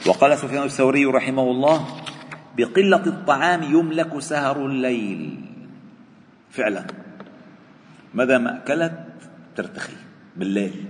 وقال 0.08 0.38
سفيان 0.38 0.64
الثوري 0.64 1.06
رحمه 1.06 1.44
الله 1.44 1.88
بقلة 2.58 3.06
الطعام 3.08 3.64
يملك 3.64 4.20
سهر 4.20 4.66
الليل. 4.66 5.46
فعلا. 6.52 6.88
مدى 8.14 8.38
ما 8.38 8.58
أكلت 8.58 9.06
ترتخي. 9.56 10.05
بالليل. 10.38 10.86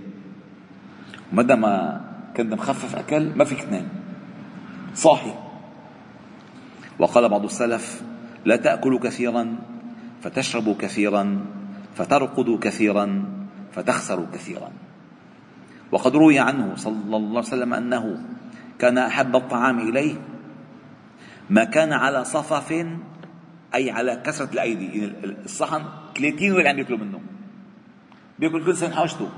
ومدى 1.32 1.54
ما 1.54 2.00
كنت 2.36 2.54
مخفف 2.54 2.96
أكل 2.96 3.32
ما 3.36 3.44
فيك 3.44 3.62
تنام. 3.62 3.88
صاحي. 4.94 5.34
وقال 6.98 7.28
بعض 7.28 7.44
السلف 7.44 8.02
لا 8.44 8.56
تأكلوا 8.56 9.00
كثيرا 9.00 9.56
فتشربوا 10.22 10.74
كثيرا 10.78 11.46
فترقدوا 11.94 12.58
كثيرا 12.58 13.24
فتخسروا 13.72 14.26
كثيرا. 14.34 14.70
وقد 15.92 16.16
روي 16.16 16.38
عنه 16.38 16.76
صلى 16.76 17.16
الله 17.16 17.28
عليه 17.28 17.38
وسلم 17.38 17.74
أنه 17.74 18.20
كان 18.78 18.98
أحب 18.98 19.36
الطعام 19.36 19.78
إليه. 19.78 20.14
ما 21.50 21.64
كان 21.64 21.92
على 21.92 22.24
صفف 22.24 22.86
أي 23.74 23.90
على 23.90 24.16
كسرة 24.16 24.52
الأيدي. 24.52 24.98
يعني 24.98 25.12
الصحن 25.44 25.82
30 26.18 26.52
وين 26.52 26.66
عم 26.66 26.78
ياكلوا 26.78 26.98
منه. 26.98 27.20
بياكل 28.38 28.64
كل 28.64 28.76
سنة 28.76 28.94
حاجته. 28.94 29.28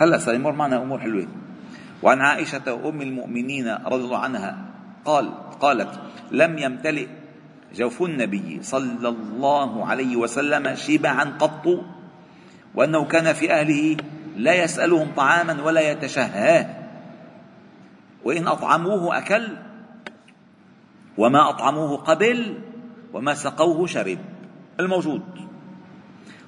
هلا 0.00 0.18
صار 0.18 0.34
يمر 0.34 0.52
معنا 0.52 0.82
أمور 0.82 1.00
حلوة. 1.00 1.26
وعن 2.02 2.20
عائشة 2.20 2.88
أم 2.88 3.02
المؤمنين 3.02 3.68
رضي 3.68 4.04
الله 4.04 4.18
عنها 4.18 4.58
قال 5.04 5.30
قالت 5.60 6.00
لم 6.30 6.58
يمتلئ 6.58 7.08
جوف 7.74 8.02
النبي 8.02 8.62
صلى 8.62 9.08
الله 9.08 9.86
عليه 9.86 10.16
وسلم 10.16 10.74
شبعا 10.74 11.24
قط 11.24 11.84
وأنه 12.74 13.04
كان 13.04 13.32
في 13.32 13.52
أهله 13.52 13.96
لا 14.36 14.54
يسألهم 14.64 15.08
طعاما 15.16 15.62
ولا 15.62 15.90
يتشهاه. 15.90 16.66
وإن 18.24 18.48
أطعموه 18.48 19.18
أكل 19.18 19.48
وما 21.18 21.50
أطعموه 21.50 21.96
قبل 21.96 22.58
وما 23.12 23.34
سقوه 23.34 23.86
شرب. 23.86 24.18
الموجود. 24.80 25.49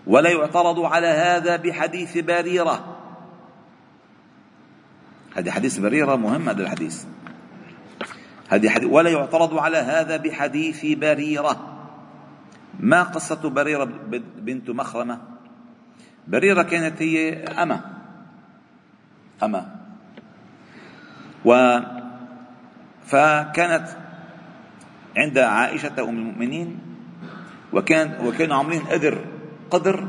ولا 0.07 0.31
يعترض 0.31 0.81
على 0.81 1.07
هذا 1.07 1.57
بحديث 1.57 2.19
بريرة. 2.19 2.97
هذا 5.37 5.53
حديث 5.53 5.79
بريرة 5.79 6.17
مهم 6.17 6.49
هذا 6.49 6.63
الحديث. 6.63 7.05
هذه 8.49 8.87
ولا 8.87 9.11
يعترض 9.11 9.59
على 9.59 9.77
هذا 9.77 10.17
بحديث 10.17 10.87
بريرة. 10.87 11.69
ما 12.81 13.03
قصة 13.03 13.51
بريرة 13.51 13.85
بنت 14.39 14.71
مخرمة؟ 14.71 15.21
بريرة 16.29 16.63
كانت 16.63 17.03
هي 17.03 17.45
أمة. 17.45 17.81
أمة. 19.43 19.83
و 21.45 21.79
فكانت 23.07 23.89
عند 25.17 25.39
عائشة 25.39 25.93
أم 25.99 26.09
المؤمنين 26.09 26.79
وكان 27.73 28.27
وكانوا 28.27 28.57
عاملين 28.57 28.81
قدر 28.81 29.19
قدر 29.73 30.09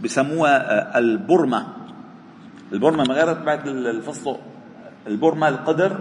بسموها 0.00 0.98
البرمة. 0.98 1.66
البرمة 2.72 3.02
من 3.02 3.12
غير 3.12 3.32
بعد 3.32 3.68
الفصل. 3.68 4.36
البرمة 5.06 5.48
القدر 5.48 5.92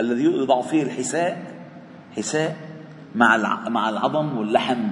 الذي 0.00 0.22
يوضع 0.22 0.62
فيه 0.62 0.82
الحساء 0.82 1.62
حساء 2.16 2.56
مع 3.14 3.36
مع 3.68 3.88
العظم 3.88 4.38
واللحم. 4.38 4.82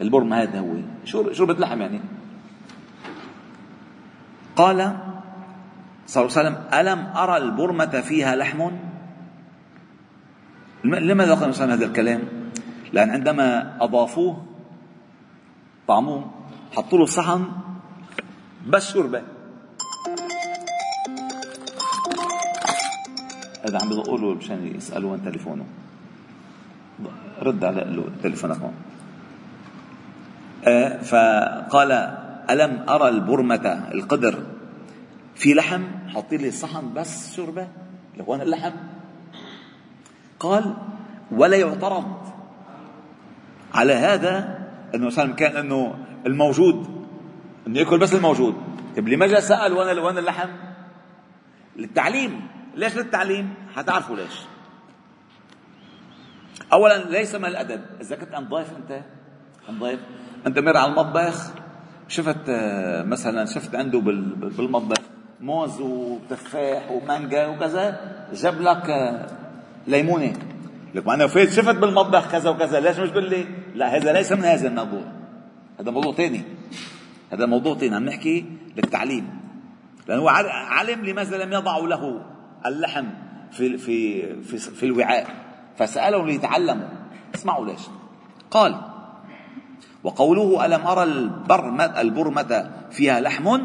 البرمة 0.00 0.42
هذا 0.42 0.60
هو. 0.60 0.74
شو 1.04 1.32
شربة 1.32 1.54
لحم 1.54 1.80
يعني؟ 1.80 2.00
قال 4.56 4.96
صلى 6.06 6.24
الله 6.24 6.38
عليه 6.38 6.40
وسلم 6.40 6.56
ألم 6.74 7.00
أرى 7.16 7.36
البرمة 7.36 8.00
فيها 8.00 8.36
لحم؟ 8.36 8.70
لماذا 10.84 11.34
قال 11.34 11.44
النبي 11.44 11.74
هذا 11.74 11.84
الكلام؟ 11.84 12.22
لأن 12.92 13.10
عندما 13.10 13.76
أضافوه 13.80 14.55
طعموه 15.88 16.30
حطوا 16.76 16.98
له 16.98 17.06
صحن 17.06 17.46
بس 18.66 18.92
شوربة. 18.92 19.22
هذا 23.64 23.78
عم 23.82 23.88
بيدقوا 23.88 24.18
له 24.18 24.34
مشان 24.34 24.76
يسألوه 24.76 25.12
عن 25.12 25.24
تليفونه. 25.24 25.66
رد 27.42 27.64
على 27.64 27.84
له 27.84 28.04
تليفونك 28.22 28.56
هون 28.56 28.74
آه 30.64 31.02
فقال 31.02 31.92
ألم 32.50 32.88
أرى 32.88 33.08
البرمة 33.08 33.90
القدر 33.94 34.42
في 35.34 35.54
لحم؟ 35.54 35.82
حاطين 36.08 36.40
لي 36.40 36.48
الصحن 36.48 36.94
بس 36.94 37.36
شوربة. 37.36 37.68
لهون 38.16 38.40
اللحم. 38.40 38.72
قال 40.40 40.74
ولا 41.30 41.56
يعترض. 41.56 42.16
على 43.74 43.92
هذا 43.92 44.55
إنه 44.94 45.06
مثلا 45.06 45.34
كان 45.34 45.56
إنه 45.56 45.94
الموجود 46.26 47.06
إنه 47.66 47.78
يأكل 47.78 47.98
بس 47.98 48.14
الموجود. 48.14 48.54
طيب 48.96 49.08
لما 49.08 49.26
جاء 49.26 49.40
سأل 49.40 49.72
وين 49.72 49.98
وين 49.98 50.18
اللحم؟ 50.18 50.48
للتعليم. 51.76 52.48
ليش 52.74 52.96
للتعليم؟ 52.96 53.54
حتعرفوا 53.76 54.16
ليش. 54.16 54.34
اولا 56.72 57.04
ليس 57.04 57.34
من 57.34 57.44
الأدب. 57.44 57.80
إذا 58.00 58.16
كنت 58.16 58.34
أنت 58.34 58.50
ضيف 58.50 58.68
أنت 58.76 59.02
ضيف 59.70 60.00
أنت 60.46 60.58
مر 60.58 60.76
على 60.76 60.90
المطبخ 60.90 61.50
شفت 62.08 62.48
آه، 62.48 63.02
مثلا 63.02 63.46
شفت 63.46 63.74
عنده 63.74 63.98
بالمطبخ 63.98 65.02
موز 65.40 65.80
وتفاح 65.80 66.90
ومانجا 66.90 67.46
وكذا 67.46 68.00
جاب 68.32 68.60
لك 68.60 68.90
آه، 68.90 69.26
ليمونة. 69.86 70.32
لك 70.94 71.08
أنا 71.08 71.26
فايت 71.26 71.50
شفت 71.50 71.74
بالمطبخ 71.74 72.32
كذا 72.32 72.50
وكذا. 72.50 72.80
ليش 72.80 72.98
مش 72.98 73.10
بقول 73.10 73.30
لي؟ 73.30 73.46
لا 73.74 73.96
هذا 73.96 74.12
ليس 74.12 74.32
من 74.32 74.44
هذا 74.44 74.68
الموضوع. 74.68 75.04
هذا 75.80 75.90
موضوع 75.90 76.14
ثاني 76.14 76.42
هذا 77.32 77.46
موضوع 77.46 77.74
ثاني 77.74 77.96
عم 77.96 78.04
نحكي 78.04 78.44
للتعليم 78.76 79.40
لأنه 80.08 80.22
هو 80.22 80.28
علم 80.28 81.04
لماذا 81.04 81.44
لم 81.44 81.52
يضعوا 81.52 81.88
له 81.88 82.22
اللحم 82.66 83.04
في 83.52 83.78
في 83.78 84.22
في, 84.42 84.58
في 84.58 84.86
الوعاء. 84.86 85.26
فسالهم 85.78 86.26
ليتعلموا 86.26 86.88
اسمعوا 87.34 87.66
ليش. 87.66 87.80
قال 88.50 88.80
وقوله 90.04 90.66
ألم 90.66 90.86
أرى 90.86 91.02
البرمة, 91.02 92.00
البرمة 92.00 92.70
فيها 92.90 93.20
لحم؟ 93.20 93.58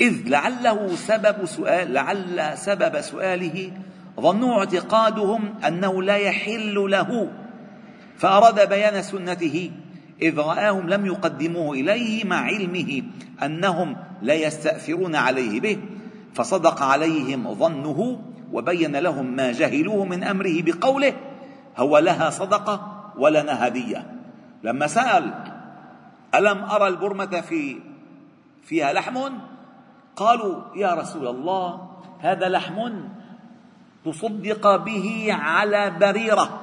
إذ 0.00 0.28
لعله 0.28 0.96
سبب 0.96 1.44
سؤال 1.44 1.92
لعل 1.92 2.58
سبب 2.58 3.00
سؤاله 3.00 3.72
ظنوا 4.20 4.58
اعتقادهم 4.58 5.54
أنه 5.66 6.02
لا 6.02 6.16
يحل 6.16 6.74
له 6.74 7.32
فأراد 8.18 8.68
بيان 8.68 9.02
سنته 9.02 9.70
إذ 10.22 10.38
رآهم 10.38 10.88
لم 10.88 11.06
يقدموه 11.06 11.74
إليه 11.74 12.24
مع 12.24 12.36
علمه 12.36 13.02
أنهم 13.42 13.96
لا 14.22 14.34
يستأثرون 14.34 15.16
عليه 15.16 15.60
به 15.60 15.78
فصدق 16.34 16.82
عليهم 16.82 17.54
ظنه 17.54 18.20
وبين 18.52 18.96
لهم 18.96 19.36
ما 19.36 19.52
جهلوه 19.52 20.04
من 20.04 20.24
أمره 20.24 20.62
بقوله 20.62 21.12
هو 21.76 21.98
لها 21.98 22.30
صدقة 22.30 23.02
ولنا 23.18 23.66
هدية. 23.66 24.06
لما 24.64 24.86
سأل 24.86 25.34
ألم 26.34 26.58
أرى 26.64 26.88
البرمة 26.88 27.40
في 27.40 27.76
فيها 28.62 28.92
لحم؟ 28.92 29.18
قالوا 30.16 30.62
يا 30.76 30.94
رسول 30.94 31.26
الله 31.26 31.90
هذا 32.18 32.48
لحم 32.48 32.90
تصدق 34.04 34.76
به 34.76 35.28
على 35.30 35.90
بريرة. 35.90 36.60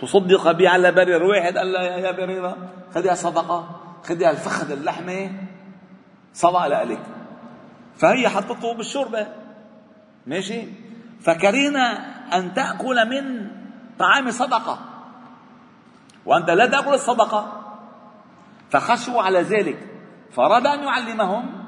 تصدق 0.00 0.50
به 0.52 0.68
على 0.68 0.92
بريرة. 0.92 1.26
واحد 1.26 1.58
قال 1.58 1.72
لها 1.72 1.82
يا 1.82 2.10
بريرة 2.10 2.56
خذيها 2.94 3.14
صدقة 3.14 3.80
خذيها 4.04 4.30
الفخذ 4.30 4.70
اللحمة. 4.70 5.30
صدقة 6.32 6.84
لك 6.84 7.02
فهي 7.96 8.28
حطته 8.28 8.74
بالشوربة. 8.74 9.26
ماشي؟ 10.26 10.62
فكرهنا 11.20 12.14
أن 12.36 12.54
تأكل 12.54 13.08
من 13.08 13.50
طعام 13.98 14.30
صدقة. 14.30 14.78
وأنت 16.26 16.50
لا 16.50 16.66
تأكل 16.66 16.94
الصدقة. 16.94 17.60
فخشوا 18.70 19.22
على 19.22 19.40
ذلك. 19.42 19.78
فأراد 20.32 20.66
أن 20.66 20.82
يعلمهم. 20.84 21.64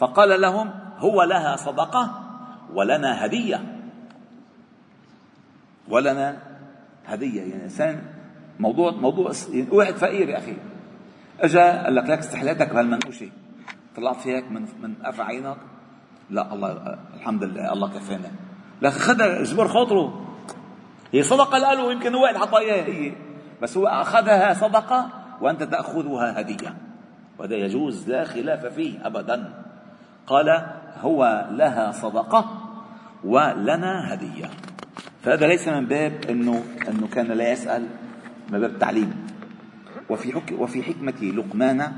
فقال 0.00 0.40
لهم 0.40 0.70
هو 0.98 1.22
لها 1.22 1.56
صدقة؟ 1.56 2.27
ولنا 2.74 3.24
هدية. 3.24 3.80
ولنا 5.88 6.36
هدية. 7.06 7.40
يعني 7.42 7.64
إنسان 7.64 8.02
موضوع 8.60 8.90
موضوع 8.90 9.32
يعني 9.52 9.70
واحد 9.70 9.94
فقير 9.94 10.28
يا 10.28 10.38
أخي. 10.38 10.56
اجى 11.40 11.58
قال 11.58 11.94
لك 11.94 12.04
لك 12.04 12.18
استحلاتك 12.18 12.72
بهالمنقوشة. 12.72 13.30
طلعت 13.96 14.16
فيك 14.16 14.50
من 14.50 14.68
من 14.82 14.94
قفا 15.04 15.24
عينك. 15.24 15.56
لا 16.30 16.54
الله 16.54 16.98
الحمد 17.14 17.44
لله 17.44 17.72
الله 17.72 17.88
كفانا. 17.88 18.30
لك 18.82 18.92
خذها 18.92 19.42
اجبر 19.42 19.68
خاطره. 19.68 20.26
هي 21.12 21.22
صدقة 21.22 21.58
له 21.58 21.92
يمكن 21.92 22.14
واحد 22.14 22.36
حطها 22.36 22.58
إياها 22.58 22.86
هي. 22.86 23.12
بس 23.62 23.76
هو 23.76 23.86
أخذها 23.86 24.54
صدقة 24.54 25.10
وأنت 25.40 25.62
تأخذها 25.62 26.40
هدية. 26.40 26.76
وهذا 27.38 27.54
يجوز 27.54 28.10
لا 28.10 28.24
خلاف 28.24 28.66
فيه 28.66 29.06
ابدا. 29.06 29.64
قال 30.26 30.66
هو 31.00 31.48
لها 31.50 31.92
صدقة. 31.92 32.57
ولنا 33.24 34.14
هدية. 34.14 34.50
فهذا 35.22 35.46
ليس 35.46 35.68
من 35.68 35.86
باب 35.86 36.12
إنه 36.30 36.64
إنه 36.88 37.06
كان 37.06 37.26
لا 37.26 37.52
يسأل 37.52 37.86
من 38.50 38.60
باب 38.60 38.70
التعليم 38.70 39.12
وفي, 40.08 40.32
وفي 40.58 40.82
حكمة 40.82 41.20
لقمان 41.22 41.92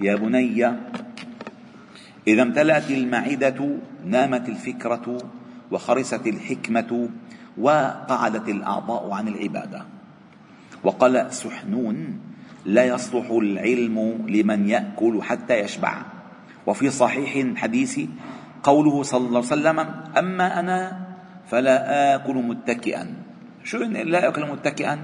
يا 0.00 0.16
بني 0.16 0.66
إذا 2.26 2.42
امتلأت 2.42 2.90
المعدة 2.90 3.78
نامت 4.04 4.48
الفكرة 4.48 5.18
وخرست 5.70 6.26
الحكمة 6.26 7.08
وقعدت 7.58 8.48
الأعضاء 8.48 9.10
عن 9.10 9.28
العبادة. 9.28 9.82
وقال 10.84 11.32
سحنون 11.32 12.20
لا 12.64 12.84
يصلح 12.84 13.30
العلم 13.30 14.26
لمن 14.28 14.68
يأكل 14.68 15.22
حتى 15.22 15.54
يشبع. 15.54 16.02
وفي 16.66 16.90
صحيح 16.90 17.56
حديث 17.56 18.00
قوله 18.62 19.02
صلى 19.02 19.26
الله 19.26 19.38
عليه 19.38 19.54
وسلم 19.54 19.78
أما 20.18 20.60
أنا 20.60 21.06
فلا 21.48 22.14
آكل 22.14 22.34
متكئا. 22.34 23.14
شو 23.64 23.78
لا 23.78 24.28
آكل 24.28 24.46
متكئا؟ 24.46 24.98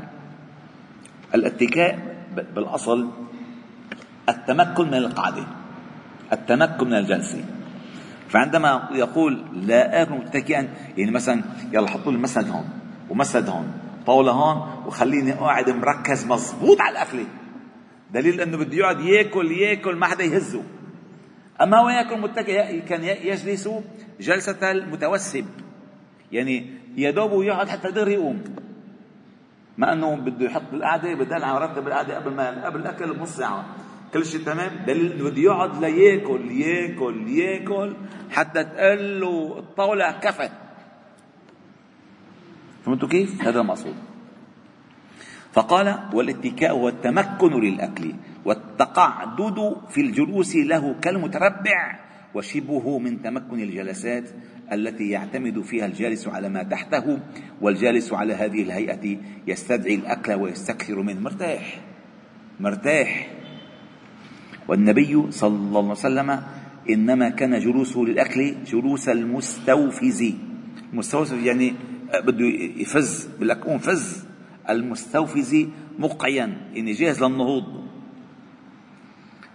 الاتكاء 1.34 1.98
بالأصل 2.54 3.10
التمكن 4.28 4.86
من 4.86 4.94
القعدة 4.94 5.46
التمكن 6.32 6.86
من 6.86 6.94
الجلسة. 6.94 7.44
فعندما 8.28 8.88
يقول 8.92 9.44
لا 9.52 10.02
آكل 10.02 10.14
متكئا 10.14 10.68
يعني 10.96 11.10
مثلا 11.10 11.42
يلا 11.72 11.88
حطوا 11.88 12.12
لي 12.12 12.18
هون 12.36 12.68
ومسند 13.10 13.48
هون 13.48 13.72
طاولة 14.06 14.32
هون 14.32 14.86
وخليني 14.86 15.32
قاعد 15.32 15.70
مركز 15.70 16.26
مضبوط 16.26 16.80
على 16.80 16.92
الأكلة. 16.92 17.26
دليل 18.12 18.40
إنه 18.40 18.56
بده 18.56 18.76
يقعد 18.76 19.00
ياكل 19.00 19.52
ياكل 19.52 19.96
ما 19.96 20.06
حدا 20.06 20.24
يهزه. 20.24 20.62
هو 21.60 21.88
ياكل 21.88 22.20
متكئ 22.20 22.80
كان 22.80 23.04
يجلس 23.04 23.68
جلسة 24.20 24.70
المتوسب 24.70 25.46
يعني 26.32 26.66
يا 26.96 27.10
دوب 27.10 27.42
يقعد 27.42 27.68
حتى 27.68 27.88
يقدر 27.88 28.08
يقوم. 28.08 28.44
ما 29.78 29.92
أنه 29.92 30.16
بده 30.16 30.46
يحط 30.46 30.72
القعده 30.72 31.14
بدل 31.14 31.44
عم 31.44 31.56
يرتب 31.56 31.88
القعده 31.88 32.16
قبل 32.16 32.30
ما 32.30 32.66
قبل 32.66 32.80
الأكل 32.80 33.14
بنص 33.14 33.36
ساعة. 33.36 33.64
كل 34.14 34.26
شيء 34.26 34.40
تمام؟ 34.40 34.70
دليل 34.86 35.22
بده 35.22 35.42
يقعد 35.42 35.84
لياكل 35.84 36.50
ياكل 36.50 37.28
ياكل 37.28 37.96
حتى 38.30 38.64
تقول 38.64 39.20
له 39.20 39.58
الطاولة 39.58 40.10
كفت 40.10 40.52
فهمتوا 42.84 43.08
كيف؟ 43.08 43.42
هذا 43.42 43.60
المقصود. 43.60 43.94
فقال 45.52 45.98
والاتكاء 46.12 46.70
هو 46.72 46.88
التمكن 46.88 47.60
للأكل. 47.60 48.14
والتقعدد 48.44 49.76
في 49.90 50.00
الجلوس 50.00 50.57
له 50.57 50.94
كالمتربع 51.00 51.98
وشبهه 52.35 52.98
من 52.98 53.22
تمكن 53.22 53.61
الجلسات 53.61 54.24
التي 54.72 55.11
يعتمد 55.11 55.62
فيها 55.62 55.87
الجالس 55.87 56.28
على 56.28 56.48
ما 56.48 56.62
تحته 56.62 57.18
والجالس 57.61 58.12
على 58.12 58.35
هذه 58.35 58.62
الهيئة 58.62 59.18
يستدعي 59.46 59.94
الأكل 59.94 60.33
ويستكثر 60.35 61.02
منه 61.02 61.20
مرتاح. 61.20 61.80
مرتاح. 62.61 63.30
والنبي 64.68 65.30
صلى 65.30 65.57
الله 65.57 65.80
عليه 65.80 65.90
وسلم 65.90 66.40
إنما 66.90 67.28
كان 67.28 67.59
جلوسه 67.59 68.00
للأكل 68.00 68.54
جلوس 68.64 69.09
المستوفز. 69.09 70.33
المستوفز 70.92 71.33
يعني 71.33 71.74
بده 72.24 72.46
يفز 72.76 73.28
بالأكون 73.40 73.78
فز. 73.78 74.26
المستوفز 74.70 75.66
مقعيا 75.98 76.57
يعني 76.74 76.92
جاهز 76.92 77.22
للنهوض. 77.22 77.85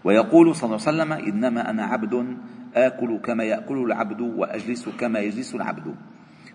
ويقول 0.03 0.55
صلى 0.55 0.75
الله 0.75 0.87
عليه 0.87 0.97
وسلم 0.97 1.11
إنما 1.11 1.69
أنا 1.69 1.83
عبد 1.85 2.37
آكل 2.75 3.19
كما 3.25 3.43
يأكل 3.43 3.77
العبد 3.77 4.21
وأجلس 4.21 4.89
كما 4.89 5.19
يجلس 5.19 5.55
العبد. 5.55 5.95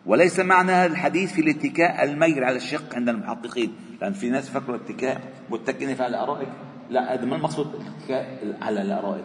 وليس 0.07 0.41
معنى 0.41 0.73
هذا 0.73 0.93
الحديث 0.93 1.33
في 1.33 1.41
الاتكاء 1.41 2.05
الميل 2.05 2.45
على 2.45 2.57
الشق 2.57 2.95
عند 2.95 3.09
المحققين. 3.09 3.73
لأن 4.01 4.13
في 4.13 4.31
ناس 4.31 4.51
فكروا 4.51 4.77
الاتكاء 4.77 5.21
متكئين 5.51 6.01
على 6.01 6.07
الأرائك 6.07 6.49
لا 6.91 7.15
هذا 7.15 7.25
ما 7.25 7.37
المقصود 7.37 7.75
الاتكاء 7.75 8.57
على 8.63 8.83
الأرائك 8.83 9.25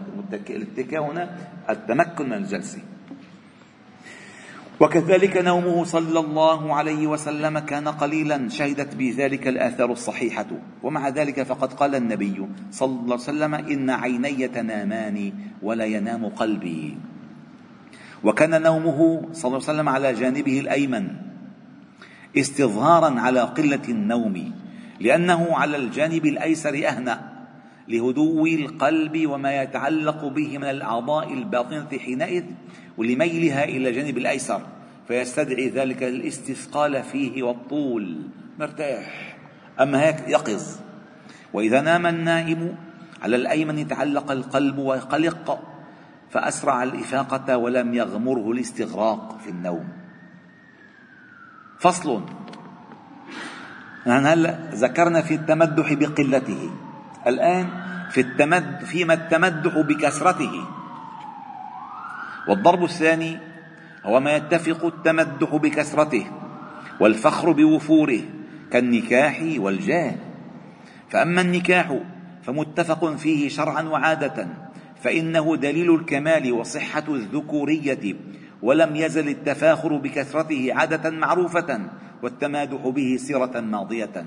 الاتكاء 0.49 1.11
هنا 1.11 1.37
التمكن 1.69 2.25
من 2.29 2.33
الجلسة 2.33 2.79
وكذلك 4.79 5.37
نومه 5.37 5.83
صلى 5.83 6.19
الله 6.19 6.75
عليه 6.75 7.07
وسلم 7.07 7.59
كان 7.59 7.87
قليلا 7.87 8.49
شهدت 8.49 8.95
بذلك 8.95 9.47
الآثار 9.47 9.91
الصحيحة. 9.91 10.47
ومع 10.83 11.09
ذلك 11.09 11.43
فقد 11.43 11.73
قال 11.73 11.95
النبي 11.95 12.47
صلى 12.71 12.89
الله 12.89 13.19
عليه 13.19 13.29
وسلم 13.31 13.53
إن 13.53 13.89
عيني 13.89 14.47
تنامان 14.47 15.33
ولا 15.61 15.85
ينام 15.85 16.25
قلبي. 16.25 16.97
وكان 18.23 18.61
نومه 18.61 19.21
صلى 19.33 19.47
الله 19.47 19.61
عليه 19.63 19.73
وسلم 19.73 19.89
على 19.89 20.13
جانبه 20.13 20.59
الأيمن 20.59 21.07
استظهارا 22.37 23.19
على 23.19 23.41
قلة 23.41 23.85
النوم 23.89 24.53
لأنه 24.99 25.47
على 25.51 25.77
الجانب 25.77 26.25
الأيسر 26.25 26.87
أهنأ 26.87 27.29
لهدوء 27.87 28.55
القلب 28.55 29.27
وما 29.27 29.61
يتعلق 29.61 30.25
به 30.25 30.57
من 30.57 30.63
الأعضاء 30.63 31.33
الباطنة 31.33 31.89
حينئذ 31.99 32.43
ولميلها 32.99 33.63
إلى 33.63 33.89
الجانب 33.89 34.17
الأيسر 34.17 34.61
فيستدعي 35.07 35.69
ذلك 35.69 36.03
الاستثقال 36.03 37.03
فيه 37.03 37.43
والطول 37.43 38.21
مرتاح. 38.59 39.37
أما 39.79 40.03
هيك 40.03 40.27
يقظ. 40.27 40.63
وإذا 41.53 41.81
نام 41.81 42.05
النائم 42.05 42.75
على 43.21 43.35
الأيمن 43.35 43.87
تعلق 43.87 44.31
القلب 44.31 44.77
وقلق 44.77 45.59
فأسرع 46.31 46.83
الإفاقة 46.83 47.57
ولم 47.57 47.93
يغمره 47.93 48.51
الاستغراق 48.51 49.39
في 49.43 49.49
النوم. 49.49 49.87
فصل. 51.79 52.21
نحن 54.07 54.25
هلا 54.25 54.59
ذكرنا 54.73 55.21
في 55.21 55.33
التمدح 55.35 55.93
بقلته؟ 55.93 56.69
الآن 57.27 57.67
في 58.09 58.21
التمد 58.21 58.83
فيما 58.83 59.13
التمدح 59.13 59.77
بكثرته 59.77 60.78
والضرب 62.49 62.83
الثاني 62.83 63.37
هو 64.05 64.19
ما 64.19 64.35
يتفق 64.35 64.85
التمدح 64.85 65.55
بكثرته 65.55 66.25
والفخر 66.99 67.51
بوفوره 67.51 68.19
كالنكاح 68.71 69.43
والجاه. 69.57 70.15
فأما 71.09 71.41
النكاح 71.41 71.99
فمتفق 72.43 73.15
فيه 73.15 73.49
شرعا 73.49 73.81
وعادة 73.81 74.47
فإنه 75.01 75.55
دليل 75.55 75.95
الكمال 75.95 76.51
وصحة 76.51 77.03
الذكورية 77.09 78.15
ولم 78.61 78.95
يزل 78.95 79.29
التفاخر 79.29 79.97
بكثرته 79.97 80.69
عادة 80.73 81.09
معروفة 81.09 81.81
والتمادح 82.23 82.87
به 82.87 83.17
سيرة 83.19 83.59
ماضية. 83.59 84.25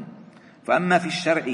فأما 0.64 0.98
في 0.98 1.06
الشرع 1.06 1.44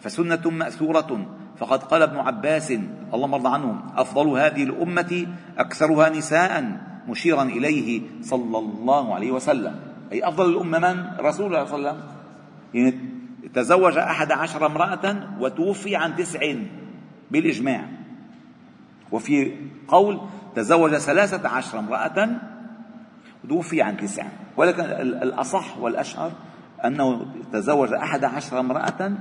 فسنة 0.00 0.50
مأثورة 0.50 1.38
فقد 1.58 1.82
قال 1.82 2.02
ابن 2.02 2.16
عباس 2.16 2.70
اللهم 3.14 3.34
ارض 3.34 3.46
عنهم 3.46 3.82
أفضل 3.96 4.28
هذه 4.28 4.62
الأمة 4.62 5.26
أكثرها 5.58 6.08
نساء 6.08 6.78
مشيرا 7.08 7.42
إليه 7.42 8.02
صلى 8.22 8.58
الله 8.58 9.14
عليه 9.14 9.30
وسلم. 9.30 9.80
أي 10.12 10.28
أفضل 10.28 10.50
الأمة 10.50 10.78
من؟ 10.78 11.04
رسول 11.20 11.46
الله 11.46 11.64
صلى 11.64 11.76
الله 11.76 11.88
عليه 11.88 11.98
وسلم. 11.98 12.02
يعني 12.74 12.94
تزوج 13.54 13.98
أحد 13.98 14.32
عشر 14.32 14.66
امرأة 14.66 15.28
وتوفي 15.40 15.96
عن 15.96 16.16
تسع 16.16 16.54
بالإجماع. 17.30 17.84
وفي 19.12 19.52
قول 19.88 20.20
تزوج 20.54 20.94
ثلاثة 20.94 21.48
عشر 21.48 21.78
امرأة 21.78 22.28
وتوفي 23.44 23.82
عن 23.82 23.96
تسع. 23.96 24.26
ولكن 24.56 24.84
الأصح 25.00 25.78
والأشهر 25.78 26.32
أنه 26.84 27.26
تزوج 27.52 27.92
أحد 27.92 28.24
عشر 28.24 28.60
امرأة 28.60 29.12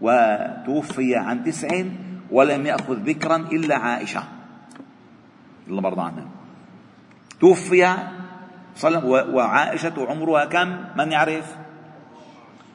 وتوفي 0.00 1.16
عن 1.16 1.44
تسع 1.44 1.84
ولم 2.30 2.66
يأخذ 2.66 2.94
ذكرا 2.94 3.36
إلا 3.36 3.76
عائشة. 3.76 4.22
الله 5.68 5.80
برضى 5.80 6.00
عنها. 6.02 6.26
توفي 7.40 7.96
وعائشة 9.06 10.06
عمرها 10.08 10.44
كم؟ 10.44 10.68
من 10.96 11.12
يعرف؟ 11.12 11.56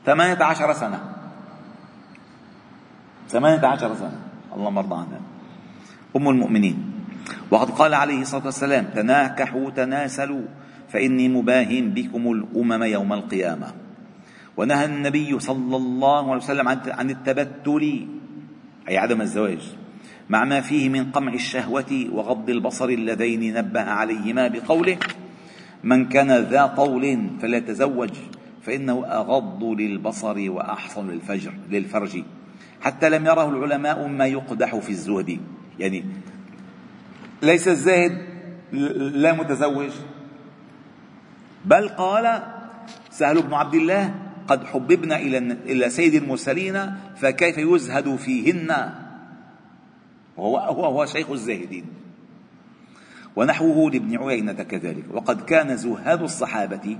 ثمانية 0.05 0.43
عشر 0.43 0.73
سنة. 0.73 0.99
ثمانية 3.29 3.67
عشر 3.67 3.95
سنة. 3.95 4.19
اللهم 4.55 4.77
ارضى 4.77 4.95
عنها. 4.95 5.21
أم 6.15 6.29
المؤمنين. 6.29 6.77
وقد 7.51 7.69
قال 7.69 7.93
عليه 7.93 8.21
الصلاة 8.21 8.45
والسلام 8.45 8.85
تناكحوا 8.85 9.69
تناسلوا 9.69 10.45
فإني 10.89 11.29
مباهن 11.29 11.89
بكم 11.89 12.31
الأمم 12.31 12.83
يوم 12.83 13.13
القيامة. 13.13 13.88
ونهى 14.59 14.85
النبي 14.85 15.39
صلى 15.39 15.75
الله 15.75 16.31
عليه 16.31 16.43
وسلم 16.43 16.67
عن 16.67 17.09
التبتل 17.09 18.07
أي 18.89 18.97
عدم 18.97 19.21
الزواج 19.21 19.61
مع 20.29 20.45
ما 20.45 20.61
فيه 20.61 20.89
من 20.89 21.11
قمع 21.11 21.33
الشهوة 21.33 22.05
وغض 22.11 22.49
البصر 22.49 22.89
اللذين 22.89 23.53
نبه 23.53 23.81
عليهما 23.81 24.47
بقوله 24.47 24.97
من 25.83 26.09
كان 26.09 26.31
ذا 26.31 26.65
طول 26.65 27.29
فليتزوج 27.41 28.09
فإنه 28.61 29.05
أغض 29.05 29.63
للبصر 29.63 30.51
وأحصن 30.51 31.07
للفجر 31.07 31.53
للفرج. 31.69 32.23
حتى 32.81 33.09
لم 33.09 33.25
يره 33.25 33.49
العلماء 33.49 34.07
ما 34.07 34.25
يقدح 34.25 34.75
في 34.75 34.89
الزهد. 34.89 35.39
يعني 35.79 36.05
ليس 37.41 37.67
الزاهد 37.67 38.17
لا 39.23 39.33
متزوج 39.33 39.91
بل 41.65 41.89
قال 41.89 42.43
سهل 43.09 43.41
بن 43.41 43.53
عبد 43.53 43.73
الله 43.73 44.28
قد 44.49 44.65
حببنا 44.65 45.15
إلى 45.17 45.37
إلى 45.37 45.89
سيد 45.89 46.13
المرسلين 46.13 46.93
فكيف 47.15 47.57
يزهد 47.57 48.15
فيهن؟ 48.15 48.93
وهو 50.37 50.85
هو 50.85 51.05
شيخ 51.05 51.31
الزاهدين. 51.31 51.85
ونحوه 53.35 53.91
لابن 53.91 54.17
عيينة 54.17 54.53
كذلك. 54.53 55.03
وقد 55.13 55.41
كان 55.41 55.77
زهاد 55.77 56.21
الصحابة 56.21 56.97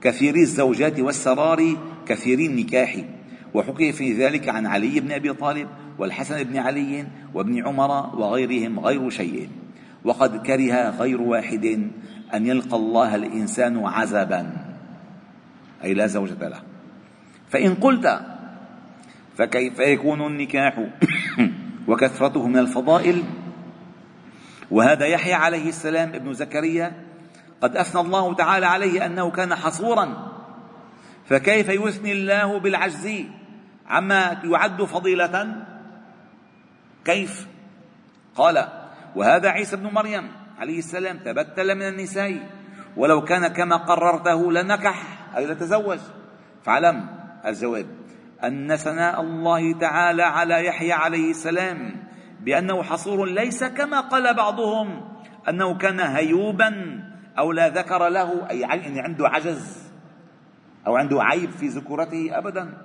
كثيري 0.00 0.40
الزوجات 0.40 1.00
والسرار 1.00 1.76
كثيري 2.06 2.46
النكاح. 2.46 2.96
وحكي 3.54 3.92
في 3.92 4.12
ذلك 4.12 4.48
عن 4.48 4.66
علي 4.66 5.00
بن 5.00 5.12
أبي 5.12 5.32
طالب 5.32 5.68
والحسن 5.98 6.42
بن 6.42 6.56
علي 6.56 7.06
وابن 7.34 7.66
عمر 7.66 7.90
وغيرهم 8.16 8.80
غير 8.80 9.10
شيء. 9.10 9.48
وقد 10.04 10.46
كره 10.46 10.90
غير 10.90 11.20
واحد 11.20 11.90
أن 12.34 12.46
يلقى 12.46 12.76
الله 12.76 13.14
الإنسان 13.14 13.86
عزبا. 13.86 14.52
أي 15.84 15.94
لا 15.94 16.06
زوجة 16.06 16.48
له. 16.48 16.69
فإن 17.50 17.74
قلت 17.74 18.20
فكيف 19.36 19.78
يكون 19.78 20.26
النكاح؟ 20.26 20.78
وكثرته 21.88 22.46
من 22.46 22.58
الفضائل؟ 22.58 23.24
وهذا 24.70 25.06
يحيى 25.06 25.34
عليه 25.34 25.68
السلام 25.68 26.14
ابن 26.14 26.32
زكريا 26.32 26.92
قد 27.60 27.76
أثنى 27.76 28.00
الله 28.00 28.34
تعالى 28.34 28.66
عليه 28.66 29.06
أنه 29.06 29.30
كان 29.30 29.54
حصورا. 29.54 30.30
فكيف 31.26 31.68
يثني 31.68 32.12
الله 32.12 32.58
بالعجز 32.58 33.24
عما 33.86 34.40
يعد 34.44 34.82
فضيلة؟ 34.82 35.56
كيف؟ 37.04 37.46
قال 38.34 38.68
وهذا 39.16 39.48
عيسى 39.48 39.76
بن 39.76 39.86
مريم 39.86 40.28
عليه 40.58 40.78
السلام 40.78 41.18
تبتل 41.18 41.74
من 41.74 41.88
النساء 41.88 42.46
ولو 42.96 43.24
كان 43.24 43.48
كما 43.48 43.76
قررته 43.76 44.52
لنكح 44.52 45.02
أي 45.36 45.46
لتزوج. 45.46 45.98
فعلم 46.64 47.19
الجواب 47.46 47.86
أن 48.44 48.76
ثناء 48.76 49.20
الله 49.20 49.78
تعالى 49.78 50.22
على 50.22 50.66
يحيى 50.66 50.92
عليه 50.92 51.30
السلام 51.30 51.96
بأنه 52.40 52.82
حصور 52.82 53.26
ليس 53.26 53.64
كما 53.64 54.00
قال 54.00 54.34
بعضهم 54.34 55.00
أنه 55.48 55.78
كان 55.78 56.00
هيوبا 56.00 57.00
أو 57.38 57.52
لا 57.52 57.68
ذكر 57.68 58.08
له 58.08 58.50
أي 58.50 58.60
يعني 58.60 59.00
عنده 59.00 59.28
عجز 59.28 59.90
أو 60.86 60.96
عنده 60.96 61.22
عيب 61.22 61.50
في 61.50 61.66
ذكورته 61.66 62.38
أبدا. 62.38 62.78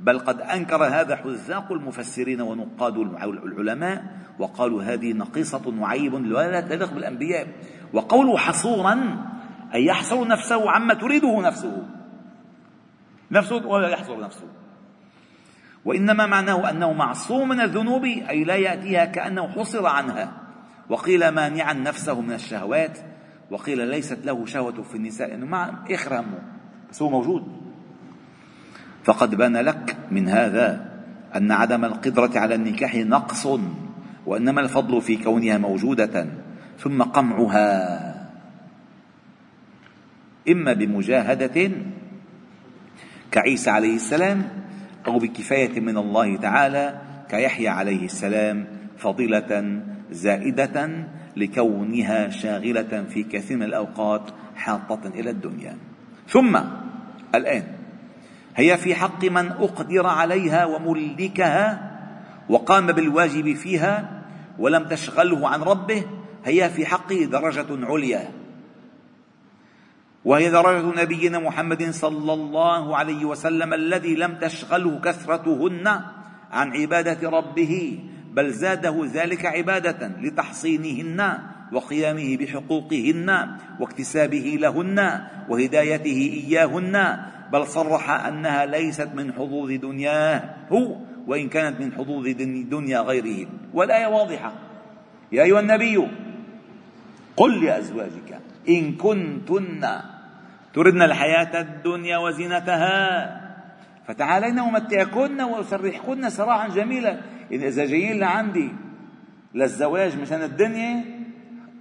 بل 0.00 0.18
قد 0.18 0.40
أنكر 0.40 0.84
هذا 0.84 1.16
حذاق 1.16 1.72
المفسرين 1.72 2.40
ونقاد 2.40 2.96
العلماء 2.96 4.04
وقالوا 4.38 4.82
هذه 4.82 5.12
نقيصة 5.12 5.74
وعيب 5.80 6.14
ولا 6.14 6.60
تليق 6.60 6.94
بالأنبياء. 6.94 7.46
وقوله 7.92 8.38
حصورا 8.38 9.24
أي 9.74 9.84
يحصر 9.84 10.28
نفسه 10.28 10.70
عما 10.70 10.94
تريده 10.94 11.40
نفسه. 11.40 11.86
نفسه 13.30 13.66
ولا 13.66 13.88
يحصر 13.88 14.20
نفسه. 14.20 14.48
وإنما 15.84 16.26
معناه 16.26 16.70
أنه 16.70 16.92
معصوم 16.92 17.48
من 17.48 17.60
الذنوب 17.60 18.04
أي 18.04 18.44
لا 18.44 18.54
يأتيها 18.54 19.04
كأنه 19.04 19.48
حصر 19.48 19.86
عنها. 19.86 20.32
وقيل 20.88 21.28
مانعا 21.28 21.72
نفسه 21.72 22.20
من 22.20 22.32
الشهوات 22.32 22.98
وقيل 23.50 23.88
ليست 23.88 24.18
له 24.24 24.46
شهوة 24.46 24.82
في 24.82 24.94
النساء. 24.94 25.34
إنه 25.34 25.46
ما 25.46 25.84
إخر 25.90 26.20
همه 26.20 26.38
بس 26.90 27.02
هو 27.02 27.10
موجود. 27.10 27.64
فقد 29.04 29.34
بان 29.34 29.56
لك 29.56 29.96
من 30.10 30.28
هذا 30.28 30.94
أن 31.36 31.52
عدم 31.52 31.84
القدرة 31.84 32.38
على 32.38 32.54
النكاح 32.54 32.94
نقص 32.94 33.48
وإنما 34.26 34.60
الفضل 34.60 35.02
في 35.02 35.16
كونها 35.16 35.58
موجودة 35.58 36.26
ثم 36.78 37.02
قمعها. 37.02 38.14
إما 40.48 40.72
بمجاهدة 40.72 41.70
كعيسى 43.34 43.70
عليه 43.70 43.94
السلام 43.94 44.48
أو 45.06 45.18
بكفاية 45.18 45.80
من 45.80 45.96
الله 45.98 46.36
تعالى 46.36 47.00
كيحيى 47.28 47.68
عليه 47.68 48.04
السلام 48.04 48.66
فضيلة 48.98 49.80
زائدة 50.10 50.90
لكونها 51.36 52.28
شاغلة 52.30 53.04
في 53.10 53.22
كثير 53.22 53.56
من 53.56 53.62
الأوقات 53.62 54.30
حاطة 54.56 55.08
إلى 55.08 55.30
الدنيا. 55.30 55.76
ثم 56.28 56.60
الآن 57.34 57.62
هي 58.56 58.76
في 58.76 58.94
حق 58.94 59.24
من 59.24 59.48
أقدر 59.48 60.06
عليها 60.06 60.64
وملكها 60.64 61.90
وقام 62.48 62.86
بالواجب 62.86 63.54
فيها 63.54 64.22
ولم 64.58 64.88
تشغله 64.88 65.48
عن 65.48 65.62
ربه 65.62 66.04
هي 66.44 66.70
في 66.70 66.86
حقه 66.86 67.24
درجة 67.24 67.66
عليا. 67.70 68.28
وهي 70.24 70.50
درجة 70.50 71.02
نبينا 71.02 71.38
محمد 71.38 71.90
صلى 71.90 72.32
الله 72.32 72.96
عليه 72.96 73.24
وسلم 73.24 73.74
الذي 73.74 74.14
لم 74.14 74.34
تشغله 74.34 75.00
كثرتهن 75.00 76.00
عن 76.52 76.72
عبادة 76.72 77.30
ربه 77.30 77.98
بل 78.32 78.50
زاده 78.50 79.06
ذلك 79.12 79.46
عبادة 79.46 80.10
لتحصينهن 80.20 81.38
وقيامه 81.72 82.36
بحقوقهن 82.36 83.56
واكتسابه 83.80 84.58
لهن 84.60 85.20
وهدايته 85.48 86.44
إياهن 86.46 87.16
بل 87.52 87.66
صرح 87.66 88.10
أنها 88.10 88.66
ليست 88.66 89.08
من 89.14 89.32
حظوظ 89.32 89.72
دنياه 89.72 90.54
هو 90.72 90.96
وإن 91.26 91.48
كانت 91.48 91.80
من 91.80 91.92
حظوظ 91.92 92.28
دنيا 92.70 93.00
غيره. 93.00 93.46
والآية 93.74 94.06
واضحة. 94.06 94.52
يا 95.32 95.42
أيها 95.42 95.60
النبي 95.60 96.08
قل 97.36 97.64
لأزواجك 97.64 98.40
إن 98.68 98.92
كنتن 98.92 99.84
تردن 100.74 101.02
الحياة 101.02 101.60
الدنيا 101.60 102.18
وزينتها. 102.18 103.40
فتعالينا 104.06 104.62
ومتعكن 104.62 105.42
وسرحكن 105.42 106.30
سراحا 106.30 106.68
جميلا. 106.68 107.20
يعني 107.50 107.68
إذا 107.68 107.84
جايين 107.84 108.18
لعندي 108.18 108.72
للزواج 109.54 110.18
مشان 110.18 110.42
الدنيا 110.42 111.04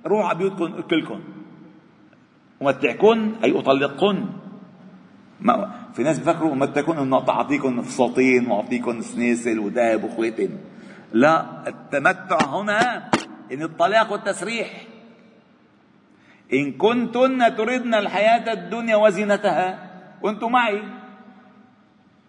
روح 0.06 0.26
على 0.30 0.38
بيوتكم 0.38 0.82
كلكم 0.82 1.20
ومتعكن 2.62 3.32
أي 3.44 3.60
أطلقكن. 3.60 4.26
ما 5.40 5.72
في 5.94 6.04
ناس 6.04 6.20
بيفكروا 6.20 6.56
ما 6.56 6.66
تكون 6.66 6.98
انه 6.98 7.30
اعطيكم 7.30 7.82
فساتين 7.82 8.48
واعطيكم 8.48 9.02
سنيسل 9.02 9.60
وذهب 9.60 10.04
وخواتم. 10.04 10.50
لا 11.14 11.68
التمتع 11.68 12.38
هنا 12.46 13.10
إن 13.52 13.62
الطلاق 13.64 14.12
والتسريح 14.12 14.88
إن 16.54 16.78
كنتن 16.78 17.56
تردن 17.56 17.94
الحياة 17.94 18.54
الدنيا 18.54 18.96
وزينتها 18.96 19.68
وأنتم 20.22 20.52
معي. 20.52 20.82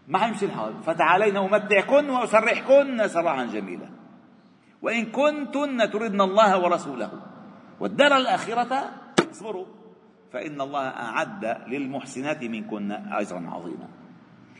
ما 0.09 0.19
حيمشي 0.19 0.47
الحال. 0.47 0.83
فتعالينا 0.83 1.45
أمتعكن 1.45 2.11
وأسرحكن 2.11 3.09
سراحا 3.09 3.45
جميلا. 3.45 3.89
وإن 4.83 5.05
كنتن 5.05 5.91
تردن 5.91 6.21
الله 6.21 6.51
ورسوله 6.63 7.11
والدار 7.81 8.17
الآخرة 8.17 8.73
اصبروا. 9.31 9.67
فإن 10.33 10.61
الله 10.61 10.85
أعد 10.89 11.45
للمحسنات 11.69 12.45
منكن 12.45 12.93
أجرا 12.93 13.43
عظيما. 13.51 13.89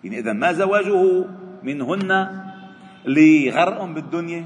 يعني 0.05 0.19
إذا 0.19 0.33
ما 0.33 0.53
زواجه 0.53 1.25
منهن 1.63 2.11
لغرق 3.07 3.85
بالدنيا؟ 3.85 4.45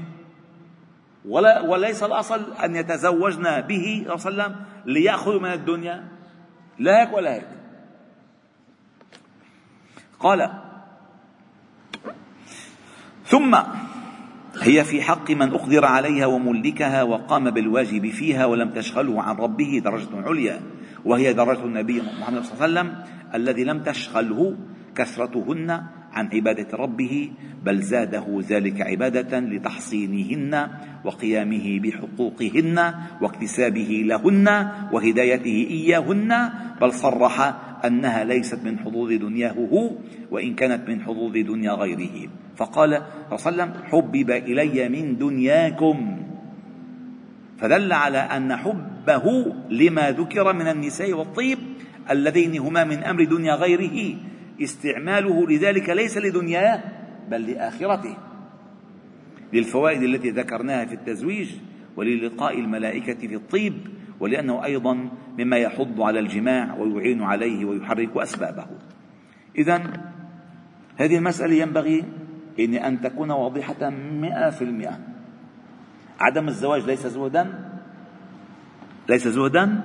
ولا 1.25 1.61
وليس 1.61 2.03
الأصل 2.03 2.53
أن 2.63 2.75
يتزوجن 2.75 3.61
به 3.61 4.05
صلى 4.07 4.31
الله 4.31 4.43
عليه 4.43 4.53
وسلم. 4.53 4.55
ليأخذوا 4.89 5.39
من 5.39 5.53
الدنيا؟ 5.53 6.07
لا 6.79 7.01
هيك 7.01 7.13
ولا 7.13 7.33
هيك. 7.33 7.47
قال 10.19 10.51
ثم 13.25 13.55
هي 14.61 14.83
في 14.83 15.01
حق 15.01 15.31
من 15.31 15.53
أقدر 15.53 15.85
عليها 15.85 16.25
وملكها 16.25 17.03
وقام 17.03 17.49
بالواجب 17.49 18.09
فيها 18.09 18.45
ولم 18.45 18.69
تشغله 18.69 19.21
عن 19.21 19.35
ربه 19.35 19.81
درجة 19.83 20.21
عليا 20.27 20.61
وهي 21.05 21.33
درجة 21.33 21.63
النبي 21.63 22.01
محمد 22.01 22.43
صلى 22.43 22.53
الله 22.53 22.63
عليه 22.63 22.73
وسلم 22.73 23.03
الذي 23.33 23.63
لم 23.63 23.83
تشغله 23.83 24.57
كثرتهن 24.95 25.83
عن 26.13 26.29
عبادة 26.33 26.77
ربه 26.77 27.31
بل 27.63 27.81
زاده 27.81 28.25
ذلك 28.49 28.81
عبادة 28.81 29.39
لتحصينهن 29.39 30.67
وقيامه 31.05 31.79
بحقوقهن 31.79 32.93
واكتسابه 33.21 34.03
لهن 34.05 34.47
وهدايته 34.91 35.67
إياهن. 35.69 36.49
بل 36.81 36.93
صرح 36.93 37.55
أنها 37.85 38.23
ليست 38.23 38.59
من 38.63 38.79
حظوظ 38.79 39.11
دنياه 39.13 39.53
هو 39.53 39.91
وإن 40.31 40.55
كانت 40.55 40.89
من 40.89 41.01
حظوظ 41.01 41.33
دنيا 41.37 41.71
غيره. 41.71 42.29
فقال 42.55 42.89
صلى 42.89 43.51
الله 43.51 43.63
عليه 43.63 43.71
وسلم 43.73 43.73
حبب 43.83 44.31
إلي 44.31 44.89
من 44.89 45.17
دنياكم. 45.17 46.17
فدل 47.59 47.93
على 47.93 48.17
أن 48.17 48.55
حبه 48.55 49.53
لما 49.69 50.11
ذكر 50.11 50.53
من 50.53 50.67
النساء 50.67 51.13
والطيب 51.13 51.57
اللذين 52.11 52.57
هما 52.57 52.83
من 52.83 53.03
أمر 53.03 53.23
دنيا 53.23 53.55
غيره 53.55 54.15
استعماله 54.61 55.47
لذلك 55.47 55.89
ليس 55.89 56.17
لدنياه 56.17 56.83
بل 57.29 57.51
لآخرته. 57.51 58.17
للفوائد 59.53 60.03
التي 60.03 60.29
ذكرناها 60.29 60.85
في 60.85 60.93
التزويج 60.93 61.49
وللقاء 61.95 62.59
الملائكة 62.59 63.27
في 63.27 63.35
الطيب 63.35 63.73
ولأنه 64.19 64.65
أيضا 64.65 65.09
مما 65.37 65.57
يحض 65.57 66.01
على 66.01 66.19
الجماع 66.19 66.77
ويعين 66.77 67.21
عليه 67.21 67.65
ويحرك 67.65 68.17
أسبابه. 68.17 68.65
إذا 69.57 69.83
هذه 70.97 71.17
المسألة 71.17 71.53
ينبغي 71.53 72.03
إن 72.59 72.73
أن 72.73 73.01
تكون 73.01 73.31
واضحة 73.31 73.89
مئة 73.89 74.49
في 74.49 74.63
المئة. 74.63 74.99
عدم 76.19 76.47
الزواج 76.47 76.85
ليس 76.85 77.07
زهدا 77.07 77.69
ليس 79.09 79.27
زهدا 79.27 79.81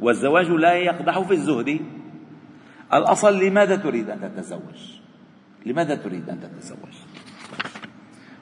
والزواج 0.00 0.50
لا 0.50 0.72
يقدح 0.72 1.20
في 1.20 1.32
الزهد. 1.32 1.80
الأصل 2.92 3.44
لماذا 3.44 3.76
تريد 3.76 4.10
أن 4.10 4.20
تتزوج؟ 4.20 5.00
لماذا 5.66 5.94
تريد 5.94 6.30
أن 6.30 6.40
تتزوج؟ 6.40 6.94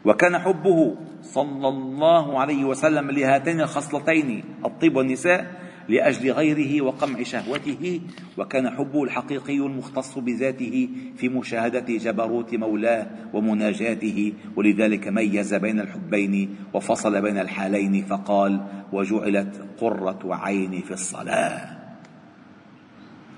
وكان 0.04 0.38
حبه 0.38 0.96
صلى 1.22 1.68
الله 1.68 2.40
عليه 2.40 2.64
وسلم 2.64 3.10
لهاتين 3.10 3.60
الخصلتين 3.60 4.44
الطيب 4.64 4.96
والنساء 4.96 5.62
لأجل 5.88 6.30
غيره 6.30 6.84
وقمع 6.84 7.22
شهوته 7.22 8.00
وكان 8.38 8.70
حبه 8.70 9.04
الحقيقي 9.04 9.56
المختص 9.56 10.18
بذاته 10.18 10.88
في 11.16 11.28
مشاهدة 11.28 11.84
جبروت 11.88 12.54
مولاه 12.54 13.06
ومناجاته 13.32 14.32
ولذلك 14.56 15.08
ميز 15.08 15.54
بين 15.54 15.80
الحبين 15.80 16.56
وفصل 16.74 17.22
بين 17.22 17.38
الحالين 17.38 18.04
فقال 18.04 18.66
وجعلت 18.92 19.64
قرة 19.80 20.20
عيني 20.24 20.82
في 20.82 20.90
الصلاة. 20.90 21.81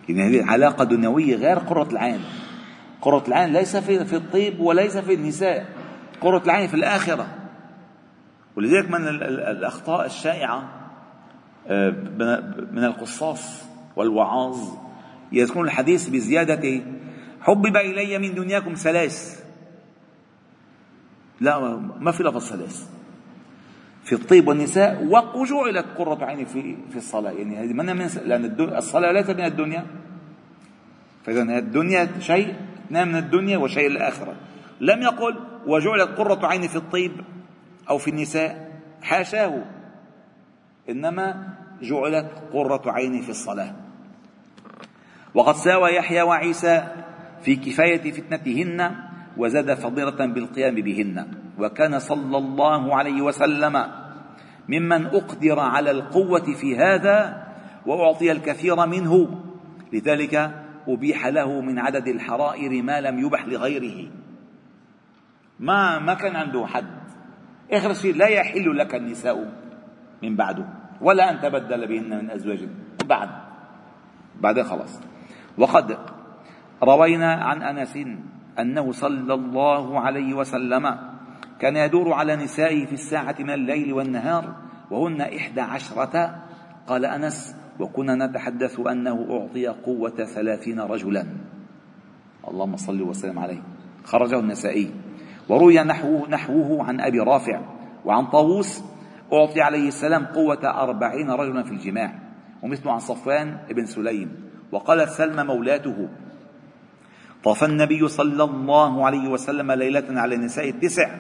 يعني 0.09 0.23
هذه 0.23 0.51
علاقة 0.51 0.85
دنيوية 0.85 1.37
غير 1.37 1.59
قرة 1.59 1.89
العين. 1.93 2.21
قرة 3.01 3.25
العين 3.29 3.53
ليس 3.53 3.77
في 3.77 4.05
في 4.05 4.17
الطيب 4.17 4.61
وليس 4.61 4.97
في 4.97 5.15
النساء. 5.15 5.67
قرة 6.21 6.43
العين 6.45 6.69
في 6.69 6.75
الآخرة. 6.75 7.27
ولذلك 8.57 8.91
من 8.91 9.09
الأخطاء 9.09 10.07
الشائعة 10.07 10.69
آه، 11.69 11.91
من 12.73 12.85
القصاص 12.85 13.63
والوعاظ. 13.97 14.59
يذكرون 15.33 15.67
الحديث 15.67 16.09
بزيادة 16.09 16.83
حبب 17.41 17.77
إلي 17.77 18.19
من 18.19 18.35
دنياكم 18.35 18.75
ثلاث. 18.75 19.45
لا 21.41 21.77
ما 22.01 22.13
في 22.13 22.23
لفظ 22.23 22.49
ثلاث. 22.49 22.89
في 24.05 24.13
الطيب 24.13 24.49
والنساء 24.49 25.05
وجعلت 25.35 25.87
قرة 25.99 26.25
عيني 26.25 26.45
في 26.47 26.77
في 26.91 26.97
الصلاة. 26.97 27.33
يعني 27.33 27.57
هذه 27.57 27.73
من 27.73 27.97
من 27.97 28.09
لأن 28.25 28.45
الصلاة 28.61 29.13
ليست 29.13 29.31
من 29.31 29.45
الدنيا. 29.45 29.87
فإذا 31.25 31.43
الدنيا 31.43 32.09
شيء 32.21 32.55
اثنان 32.87 33.09
من 33.09 33.17
الدنيا 33.17 33.59
وشيء 33.59 33.87
الآخرة 33.87 34.35
لم 34.81 35.03
يقل 35.03 35.37
وجعلت 35.67 36.19
قرة 36.19 36.47
عيني 36.47 36.69
في 36.69 36.77
الطيب 36.77 37.13
أو 37.91 37.99
في 37.99 38.11
النساء 38.11 38.81
حاشاه. 39.03 39.65
إنما 40.91 41.49
جعلت 41.83 42.31
قرة 42.53 42.93
عيني 42.93 43.23
في 43.23 43.31
الصلاة. 43.31 43.75
وقد 45.35 45.55
ساوى 45.55 45.91
يحيى 45.91 46.23
وعيسى 46.23 46.85
في 47.43 47.57
كفاية 47.57 48.13
فتنتهن 48.13 48.97
وزاد 49.37 49.75
فضيلة 49.75 50.27
بالقيام 50.27 50.75
بهن. 50.75 51.44
وكان 51.59 51.99
صلى 51.99 52.39
الله 52.39 52.97
عليه 52.97 53.23
وسلم 53.23 53.87
ممن 54.69 55.07
أقدر 55.07 55.61
على 55.61 55.91
القوة 55.91 56.55
في 56.61 56.77
هذا 56.77 57.47
وأعطي 57.87 58.33
الكثير 58.33 58.87
منه. 58.87 59.41
لذلك 59.93 60.65
أبيح 60.89 61.27
له 61.27 61.61
من 61.61 61.79
عدد 61.79 62.09
الحرائر 62.09 62.83
ما 62.83 63.01
لم 63.01 63.19
يبح 63.19 63.47
لغيره. 63.47 64.11
ما 65.61 65.99
ما 65.99 66.15
كان 66.15 66.37
عنده 66.37 66.67
حد. 66.67 66.87
آخر 67.73 67.95
شيء 67.95 68.17
لا 68.17 68.27
يحل 68.27 68.79
لك 68.79 68.95
النساء 68.95 69.53
من 70.23 70.37
بعده 70.37 70.67
ولا 71.01 71.31
أن 71.31 71.41
تبدل 71.41 71.87
بهن 71.87 72.25
من 72.25 72.31
أزواج. 72.31 72.69
بعد. 73.05 73.29
بعدين 74.41 74.65
خلاص. 74.65 75.01
وقد 75.59 75.99
روينا 76.83 77.33
عن 77.33 77.63
أنس 77.63 77.99
أنه 78.59 78.93
صلى 78.93 79.35
الله 79.35 80.01
عليه 80.01 80.35
وسلم 80.35 81.14
كان 81.61 81.77
يدور 81.77 82.13
على 82.13 82.37
نسائه 82.37 82.87
في 82.87 82.93
الساعة 82.93 83.37
من 83.41 83.51
الليل 83.51 83.93
والنهار 83.93 84.55
وهن 84.91 85.21
إحدى 85.21 85.61
عشرة. 85.61 86.43
قال 86.87 87.05
أنس 87.05 87.57
وكنا 87.81 88.27
نتحدث 88.27 88.81
أنه 88.81 89.27
أعطي 89.31 89.67
قوة 89.67 90.25
ثلاثين 90.25 90.81
رجلا. 90.81 91.27
اللهم 92.49 92.77
صل 92.77 93.03
وسلم 93.03 93.39
عليه. 93.39 93.63
خرجه 94.05 94.39
النسائي. 94.39 94.91
وروي 95.49 95.79
نحوه, 95.79 96.29
نحوه 96.29 96.85
عن 96.85 97.01
أبي 97.01 97.21
رافع 97.21 97.61
وعن 98.05 98.27
طاووس 98.27 98.83
أعطي 99.33 99.61
عليه 99.61 99.89
السلام 99.89 100.25
قوة 100.25 100.83
أربعين 100.83 101.31
رجلا 101.31 101.63
في 101.63 101.71
الجماع. 101.71 102.15
ومثل 102.63 102.89
عن 102.89 102.99
صفوان 102.99 103.59
بن 103.71 103.87
سليم. 103.87 104.37
وقالت 104.73 105.09
سلمى 105.09 105.43
مولاته 105.43 106.09
طاف 107.45 107.65
النبي 107.65 108.09
صلى 108.09 108.45
الله 108.45 109.07
عليه 109.07 109.29
وسلم 109.29 109.73
ليلة 109.73 110.21
على 110.21 110.35
النساء 110.35 110.69
التسع. 110.69 111.11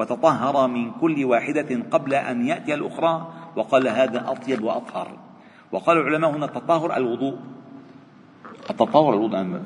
وتطهر 0.00 0.68
من 0.68 0.90
كل 0.90 1.24
واحدة 1.24 1.82
قبل 1.90 2.14
أن 2.14 2.46
يأتي 2.46 2.74
الأخرى 2.74 3.32
وقال 3.56 3.88
هذا 3.88 4.24
أطيب 4.30 4.62
وأطهر. 4.62 5.18
وقال 5.72 5.96
العلماء 5.98 6.30
هنا 6.30 6.46
التطهر 6.46 6.96
الوضوء. 6.96 7.38
التطهر 8.70 9.14
الوضوء 9.14 9.60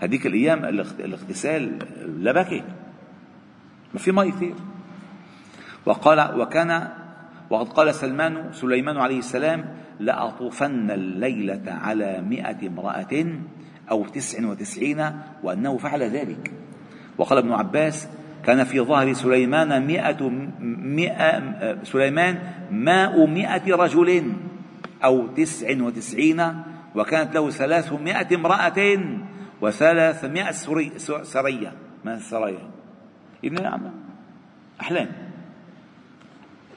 هذيك 0.00 0.26
الأيام 0.26 0.64
الاغتسال 1.00 1.78
لا 2.24 2.32
بكي 2.32 2.62
ما 3.94 3.98
في 3.98 4.12
ماء 4.12 4.30
كثير 4.30 4.54
وقال 5.86 6.40
وكان 6.40 6.88
وقد 7.50 7.68
قال 7.68 7.94
سلمان 7.94 8.52
سليمان 8.52 8.96
عليه 8.96 9.18
السلام 9.18 9.74
لأطوفن 10.00 10.90
الليلة 10.90 11.62
على 11.66 12.20
مئة 12.20 12.66
امرأة 12.66 13.26
أو 13.90 14.04
تسع 14.04 14.46
وتسعين 14.46 15.10
وأنه 15.42 15.78
فعل 15.78 16.02
ذلك. 16.02 16.52
وقال 17.18 17.38
ابن 17.38 17.52
عباس 17.52 18.08
كان 18.44 18.64
في 18.64 18.80
ظهر 18.80 19.12
سليمان 19.12 19.86
مئة, 19.86 20.28
مئة 20.60 21.42
سليمان 21.84 22.38
ماء 22.70 23.26
مئة 23.26 23.74
رجل 23.76 24.32
أو 25.04 25.26
تسع 25.26 25.82
وتسعين 25.82 26.62
وكانت 26.94 27.34
له 27.34 27.50
ثلاثمائة 27.50 28.36
امرأة 28.36 28.98
وثلاثمائة 29.60 30.50
سرية 31.22 31.72
ما 32.04 32.14
السرايا 32.14 32.70
ابن 33.44 33.66
أحلام. 34.80 35.08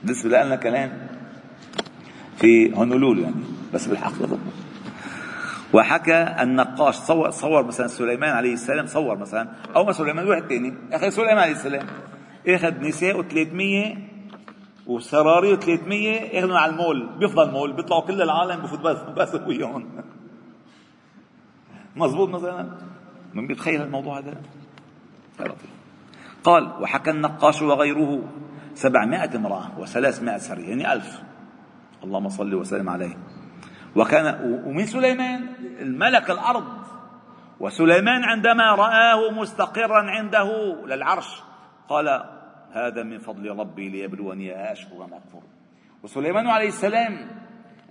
بالنسبة 0.03 0.43
لنا 0.43 0.55
كلام 0.55 1.07
في 2.37 2.77
هونولولو 2.77 3.21
يعني 3.21 3.35
بس 3.73 3.87
بالحقيقة 3.87 4.37
وحكى 5.75 6.35
النقاش 6.41 6.95
صور 6.95 7.29
صور 7.29 7.63
مثلا 7.63 7.87
سليمان 7.87 8.29
عليه 8.29 8.53
السلام 8.53 8.87
صور 8.87 9.17
مثلا. 9.17 9.47
أو 9.75 9.83
ما 9.83 9.91
سليمان 9.91 10.27
واحد 10.27 10.41
ثاني 10.41 10.73
أخي 10.91 11.11
سليمان 11.11 11.37
عليه 11.37 11.51
السلام 11.51 11.87
اخذ 12.47 12.79
نساء 12.79 13.21
300 13.21 13.95
وسراري 14.87 15.55
300 15.55 16.39
اخذهم 16.39 16.57
على 16.57 16.71
المول. 16.71 17.09
بيفضل 17.19 17.51
مول 17.51 17.73
بيطلعوا 17.73 18.01
كل 18.01 18.21
العالم 18.21 18.61
بفوت 18.61 18.79
بس 18.79 18.97
بس 18.97 19.35
وياهم. 19.47 19.85
مزبوط 21.95 22.29
مثلا؟ 22.29 22.69
من 23.33 23.47
بيتخيل 23.47 23.81
الموضوع 23.81 24.19
هذا؟ 24.19 24.33
قال 26.43 26.71
وحكى 26.81 27.11
النقاش 27.11 27.61
وغيره 27.61 28.23
سبعمائة 28.73 29.35
امرأة 29.35 29.79
وثلاثمائة 29.79 30.37
سرية 30.37 30.69
يعني 30.69 30.93
ألف. 30.93 31.21
اللهم 32.03 32.29
صل 32.29 32.55
وسلم 32.55 32.89
عليه. 32.89 33.17
وكان 33.95 34.25
ومن 34.65 34.85
سليمان؟ 34.85 35.47
الملك 35.79 36.31
الأرض. 36.31 36.85
وسليمان 37.59 38.23
عندما 38.23 38.75
رآه 38.75 39.31
مستقرا 39.31 40.11
عنده 40.11 40.75
للعرش 40.85 41.43
قال 41.89 42.23
هذا 42.71 43.03
من 43.03 43.17
فضل 43.17 43.49
ربي 43.49 43.89
ليبلوني 43.89 44.71
أشكر 44.71 44.95
أم 44.95 45.13
أكفر. 45.13 45.41
وسليمان 46.03 46.47
عليه 46.47 46.67
السلام 46.67 47.27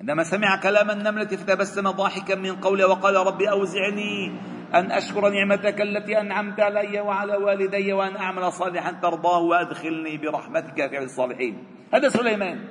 عندما 0.01 0.23
سمع 0.23 0.61
كلام 0.63 0.91
النملة 0.91 1.27
فتبسم 1.27 1.91
ضاحكا 1.91 2.35
من 2.35 2.57
قوله 2.57 2.87
وقال 2.87 3.15
ربي 3.15 3.51
أوزعني 3.51 4.33
أن 4.75 4.93
أشكر 4.93 5.29
نعمتك 5.29 5.81
التي 5.81 6.21
أنعمت 6.21 6.61
علي 6.61 7.01
وعلى 7.01 7.37
والدي 7.37 7.93
وأن 7.93 8.17
أعمل 8.17 8.53
صالحا 8.53 8.93
ترضاه 8.93 9.39
وأدخلني 9.39 10.19
برحمتك 10.19 10.91
في 10.91 10.99
الصالحين. 10.99 11.65
هذا 11.95 12.09
سليمان. 12.09 12.65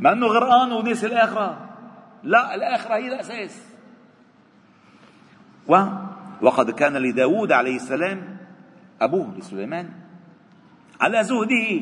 مع 0.00 0.12
أنه 0.12 0.26
غرقان 0.26 0.72
ونسي 0.72 1.06
الآخرة؟ 1.06 1.75
لا 2.22 2.54
الآخرة 2.54 2.94
هي 2.94 3.08
الأساس. 3.08 3.62
و 5.68 5.76
وقد 6.42 6.70
كان 6.70 6.96
لداود 6.96 7.52
عليه 7.52 7.76
السلام 7.76 8.36
أبوه 9.00 9.34
لسليمان 9.38 9.90
على 11.00 11.24
زهده. 11.24 11.80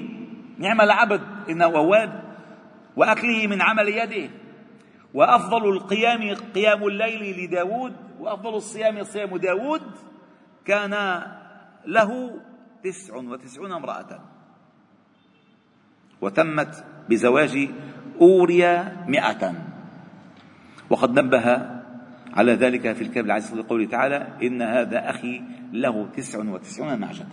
نعم 0.59 0.81
العبد 0.81 1.21
إنه 1.51 1.65
أواب 1.65 2.23
وأكله 2.97 3.47
من 3.47 3.63
عمل 3.63 3.89
يده. 3.89 4.31
وأفضل 5.15 5.69
القيام 5.69 6.35
قيام 6.55 6.87
الليل 6.87 7.45
لداود 7.45 7.97
وأفضل 8.21 8.55
الصيام 8.55 9.03
صيام 9.03 9.37
داود 9.37 9.83
كان 10.65 11.23
له 11.87 12.41
تسع 12.85 13.17
وتسعون 13.17 13.73
امرأة. 13.73 14.21
وتمت 16.21 16.85
بزواج 17.09 17.69
أوريا 18.21 19.05
مئة. 19.09 19.74
وقد 20.91 21.19
نبه 21.19 21.67
على 22.35 22.53
ذلك 22.53 22.93
في 22.93 23.03
الكتاب 23.03 23.25
العزيز 23.25 23.59
قوله 23.59 23.87
تعالى 23.87 24.29
إن 24.43 24.63
هذا 24.63 25.11
أخي 25.11 25.43
له 25.73 26.09
تسع 26.17 26.39
وتسعون 26.39 27.01
نعجة 27.01 27.27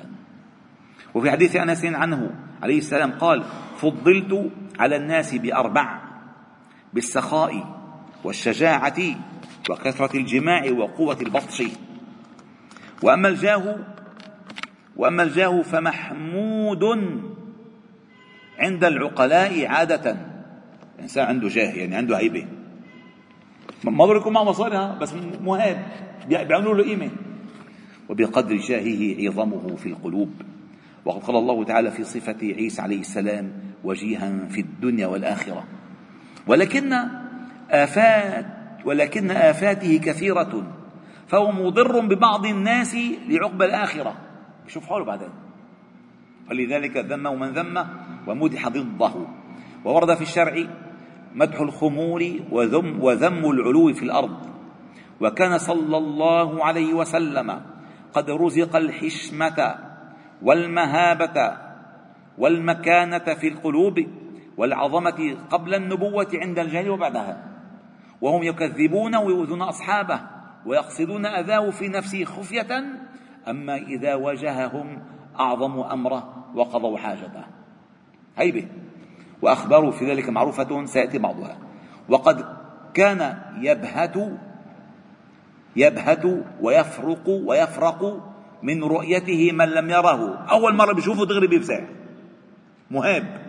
وفي 1.14 1.32
حديث 1.32 1.56
أنس 1.56 1.86
عنه 1.86 2.32
عليه 2.64 2.78
السلام 2.78 3.12
قال 3.12 3.44
فضلت 3.78 4.52
على 4.80 4.96
الناس 4.96 5.36
بأربع 5.36 6.02
بالسخاء 6.94 7.82
والشجاعة 8.24 9.00
وكثرة 9.70 10.18
الجماع 10.18 10.72
وقوة 10.72 11.18
البطش. 11.22 11.64
وأما 13.04 13.28
الجاه 13.28 13.78
وأما 14.96 15.24
الجاه 15.24 15.62
فمحمود 15.62 16.84
عند 18.60 18.84
العقلاء 18.84 19.68
عادة. 19.68 20.18
إنسان 21.00 21.28
عنده 21.28 21.48
جاه 21.48 21.74
يعني 21.74 21.96
عنده 21.96 22.18
هيبة. 22.18 22.48
ما 23.84 24.06
ضر 24.06 24.18
يكون 24.18 24.34
معه 24.34 24.44
مصاري 24.44 25.00
بس 25.02 25.14
مهاب 25.42 25.86
بيعملوا 26.28 26.76
له 26.76 26.84
قيمة 26.84 27.10
وبقدر 28.10 28.56
جاهه 28.56 29.30
عظمه 29.30 29.76
في 29.76 29.90
القلوب. 29.90 30.32
وقد 31.06 31.22
قال 31.24 31.36
الله 31.36 31.64
تعالى 31.64 31.92
في 31.92 32.04
صفة 32.04 32.38
عيسى 32.42 32.82
عليه 32.82 33.00
السلام 33.00 33.52
وجيها 33.84 34.48
في 34.50 34.62
الدنيا 34.62 35.08
والآخرة 35.08 35.64
ولكن 36.48 36.94
آفات 37.70 38.46
ولكن 38.86 39.32
آفاته 39.32 39.98
كثيرة. 39.98 40.74
فهو 41.28 41.52
مضر 41.52 42.00
ببعض 42.00 42.46
الناس 42.46 42.96
لعقب 43.28 43.62
الآخرة. 43.62 44.14
شوف 44.68 44.86
حوله 44.86 45.06
بعدين. 45.06 45.30
ولذلك 46.50 46.98
ذمه 46.98 47.36
من 47.36 47.48
ذمه 47.48 47.88
ومدح 48.28 48.68
ضده. 48.68 49.14
وورد 49.86 50.16
في 50.16 50.22
الشرع 50.22 50.68
مدح 51.36 51.62
الخمور 51.62 52.40
وذم, 52.52 53.04
وذم 53.04 53.52
العلو 53.52 53.94
في 53.94 54.04
الأرض. 54.04 54.38
وكان 55.22 55.58
صلى 55.58 55.98
الله 55.98 56.66
عليه 56.66 56.94
وسلم 56.94 57.62
قد 58.14 58.30
رزق 58.30 58.76
الحشمة 58.76 59.76
والمهابة 60.42 61.58
والمكانة 62.38 63.34
في 63.34 63.48
القلوب 63.48 64.00
والعظمة 64.58 65.38
قبل 65.50 65.76
النبوة 65.76 66.28
عند 66.34 66.60
الجهل 66.60 66.90
وبعدها. 66.90 67.48
وهم 68.22 68.44
يكذبون 68.44 69.16
ويؤذون 69.16 69.62
أصحابه 69.62 70.22
ويقصدون 70.66 71.26
أذاه 71.26 71.70
في 71.70 71.88
نفسه 71.88 72.24
خفية 72.24 72.84
أما 73.48 73.76
إذا 73.76 74.16
واجههم 74.16 75.04
أعظموا 75.40 75.94
أمره 75.94 76.46
وقضوا 76.56 76.98
حاجته. 76.98 77.44
هيبة. 78.38 78.68
وأخباره 79.42 79.92
في 79.92 80.12
ذلك 80.12 80.30
معروفة 80.30 80.86
سيأتي 80.86 81.18
بعضها. 81.18 81.58
وقد 82.10 82.46
كان 82.94 83.42
يبهت 83.58 84.18
يبهت 85.76 86.26
ويفرق 86.62 87.28
ويفرق 87.28 88.32
من 88.64 88.84
رؤيته 88.84 89.52
من 89.52 89.70
لم 89.70 89.90
يره. 89.90 90.46
أول 90.52 90.76
مرة 90.76 90.94
بيشوفه 90.94 91.26
دغري 91.26 91.48
بيفزع. 91.48 91.80
مهاب. 92.92 93.42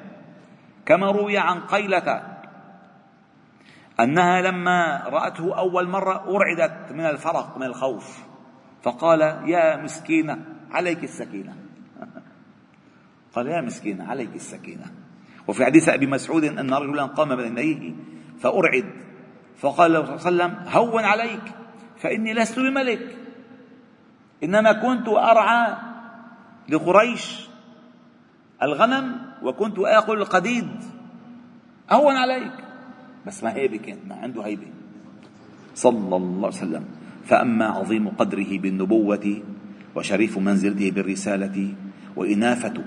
كما 0.87 1.11
روي 1.11 1.39
عن 1.39 1.61
قيلة 1.61 2.23
أنها 4.01 4.41
لما 4.41 5.03
رأته 5.07 5.59
أول 5.59 5.89
مرة 5.89 6.37
أرعدت 6.37 6.93
من 6.93 7.07
الفرق 7.07 7.59
من 7.59 7.67
الخوف. 7.67 8.23
فقال 8.83 9.21
يا 9.51 9.77
مسكينة 9.77 10.39
عليك 10.71 11.05
السكينة. 11.05 11.57
قال 13.35 13.47
يا 13.47 13.61
مسكينة 13.61 14.05
عليك 14.11 14.35
السكينة. 14.35 15.02
وفي 15.49 15.65
حديث 15.65 15.89
أبي 15.89 16.07
مسعود 16.07 16.45
أن 16.45 16.75
رجلا 16.75 17.07
قام 17.07 17.37
بين 17.37 17.59
يديه 17.59 17.93
فأرعد. 18.41 18.85
فقال 19.59 19.93
له 19.93 20.17
صلى 20.17 20.31
الله 20.31 20.45
عليه 20.45 20.55
وسلم 20.55 20.69
هون 20.69 21.05
عليك 21.05 21.43
فإني 21.99 22.35
لست 22.35 22.59
بملك. 22.59 23.17
إنما 24.45 24.73
كنت 24.73 25.09
أرعى 25.09 25.77
لقريش 26.69 27.49
الغنم 28.63 29.17
وكنت 29.43 29.79
آكل 29.79 30.19
القديد. 30.19 30.69
هون 31.91 32.17
عليك. 32.17 32.53
بس 33.27 33.45
ما 33.45 33.55
هيبة 33.55 33.77
كانت 33.77 34.01
ما 34.09 34.15
عنده 34.15 34.43
هيبة. 34.43 34.67
صلى 35.75 36.17
الله 36.17 36.47
عليه 36.47 36.57
وسلم. 36.57 36.85
فأما 37.25 37.67
عظيم 37.67 38.09
قدره 38.09 38.59
بالنبوة 38.59 39.43
وشريف 39.95 40.39
منزلته 40.39 40.91
بالرسالة 40.91 41.75
وإنافة 42.17 42.85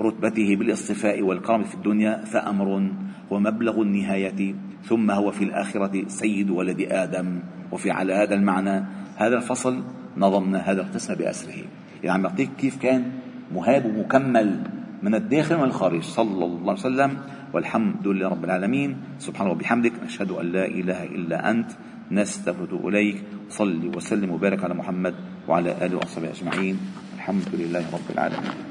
رتبته 0.00 0.56
بالاصطفاء 0.56 1.22
والكرم 1.22 1.62
في 1.64 1.74
الدنيا 1.74 2.24
فأمر 2.24 2.90
ومبلغ 3.30 3.82
النهاية 3.82 4.54
ثم 4.84 5.10
هو 5.10 5.30
في 5.30 5.44
الآخرة 5.44 6.08
سيد 6.08 6.50
ولد 6.50 6.80
آدم. 6.80 7.40
وفي 7.72 7.90
على 7.90 8.14
هذا 8.14 8.34
المعنى 8.34 8.84
هذا 9.16 9.36
الفصل 9.36 9.82
نظمنا 10.16 10.58
هذا 10.58 10.80
القسم 10.82 11.14
بأسره. 11.14 11.64
يعني 12.02 12.10
عم 12.10 12.24
يعطيك 12.24 12.50
كيف 12.58 12.82
كان 12.82 13.12
مهاب 13.54 13.86
ومكمل 13.86 14.60
من 15.02 15.14
الداخل 15.14 15.54
ومن 15.54 15.64
الخارج. 15.64 16.02
صلى 16.02 16.44
الله 16.44 16.70
عليه 16.70 16.72
وسلم. 16.72 17.18
والحمد 17.52 18.08
لله 18.08 18.28
رب 18.28 18.44
العالمين. 18.44 18.96
سبحانه 19.18 19.50
وبحمدك 19.50 19.92
نشهد 20.04 20.30
أن 20.30 20.46
لا 20.52 20.66
إله 20.66 21.04
إلا 21.04 21.50
أنت. 21.50 21.70
نستغفر 22.10 22.88
إليك 22.88 23.22
صلي 23.48 23.88
وسلم 23.88 24.30
وبارك 24.30 24.64
على 24.64 24.74
محمد 24.74 25.14
وعلى 25.48 25.86
آله 25.86 25.96
وصحبه 25.96 26.30
أجمعين. 26.30 26.78
الحمد 27.16 27.48
لله 27.54 27.84
رب 27.92 28.08
العالمين. 28.10 28.69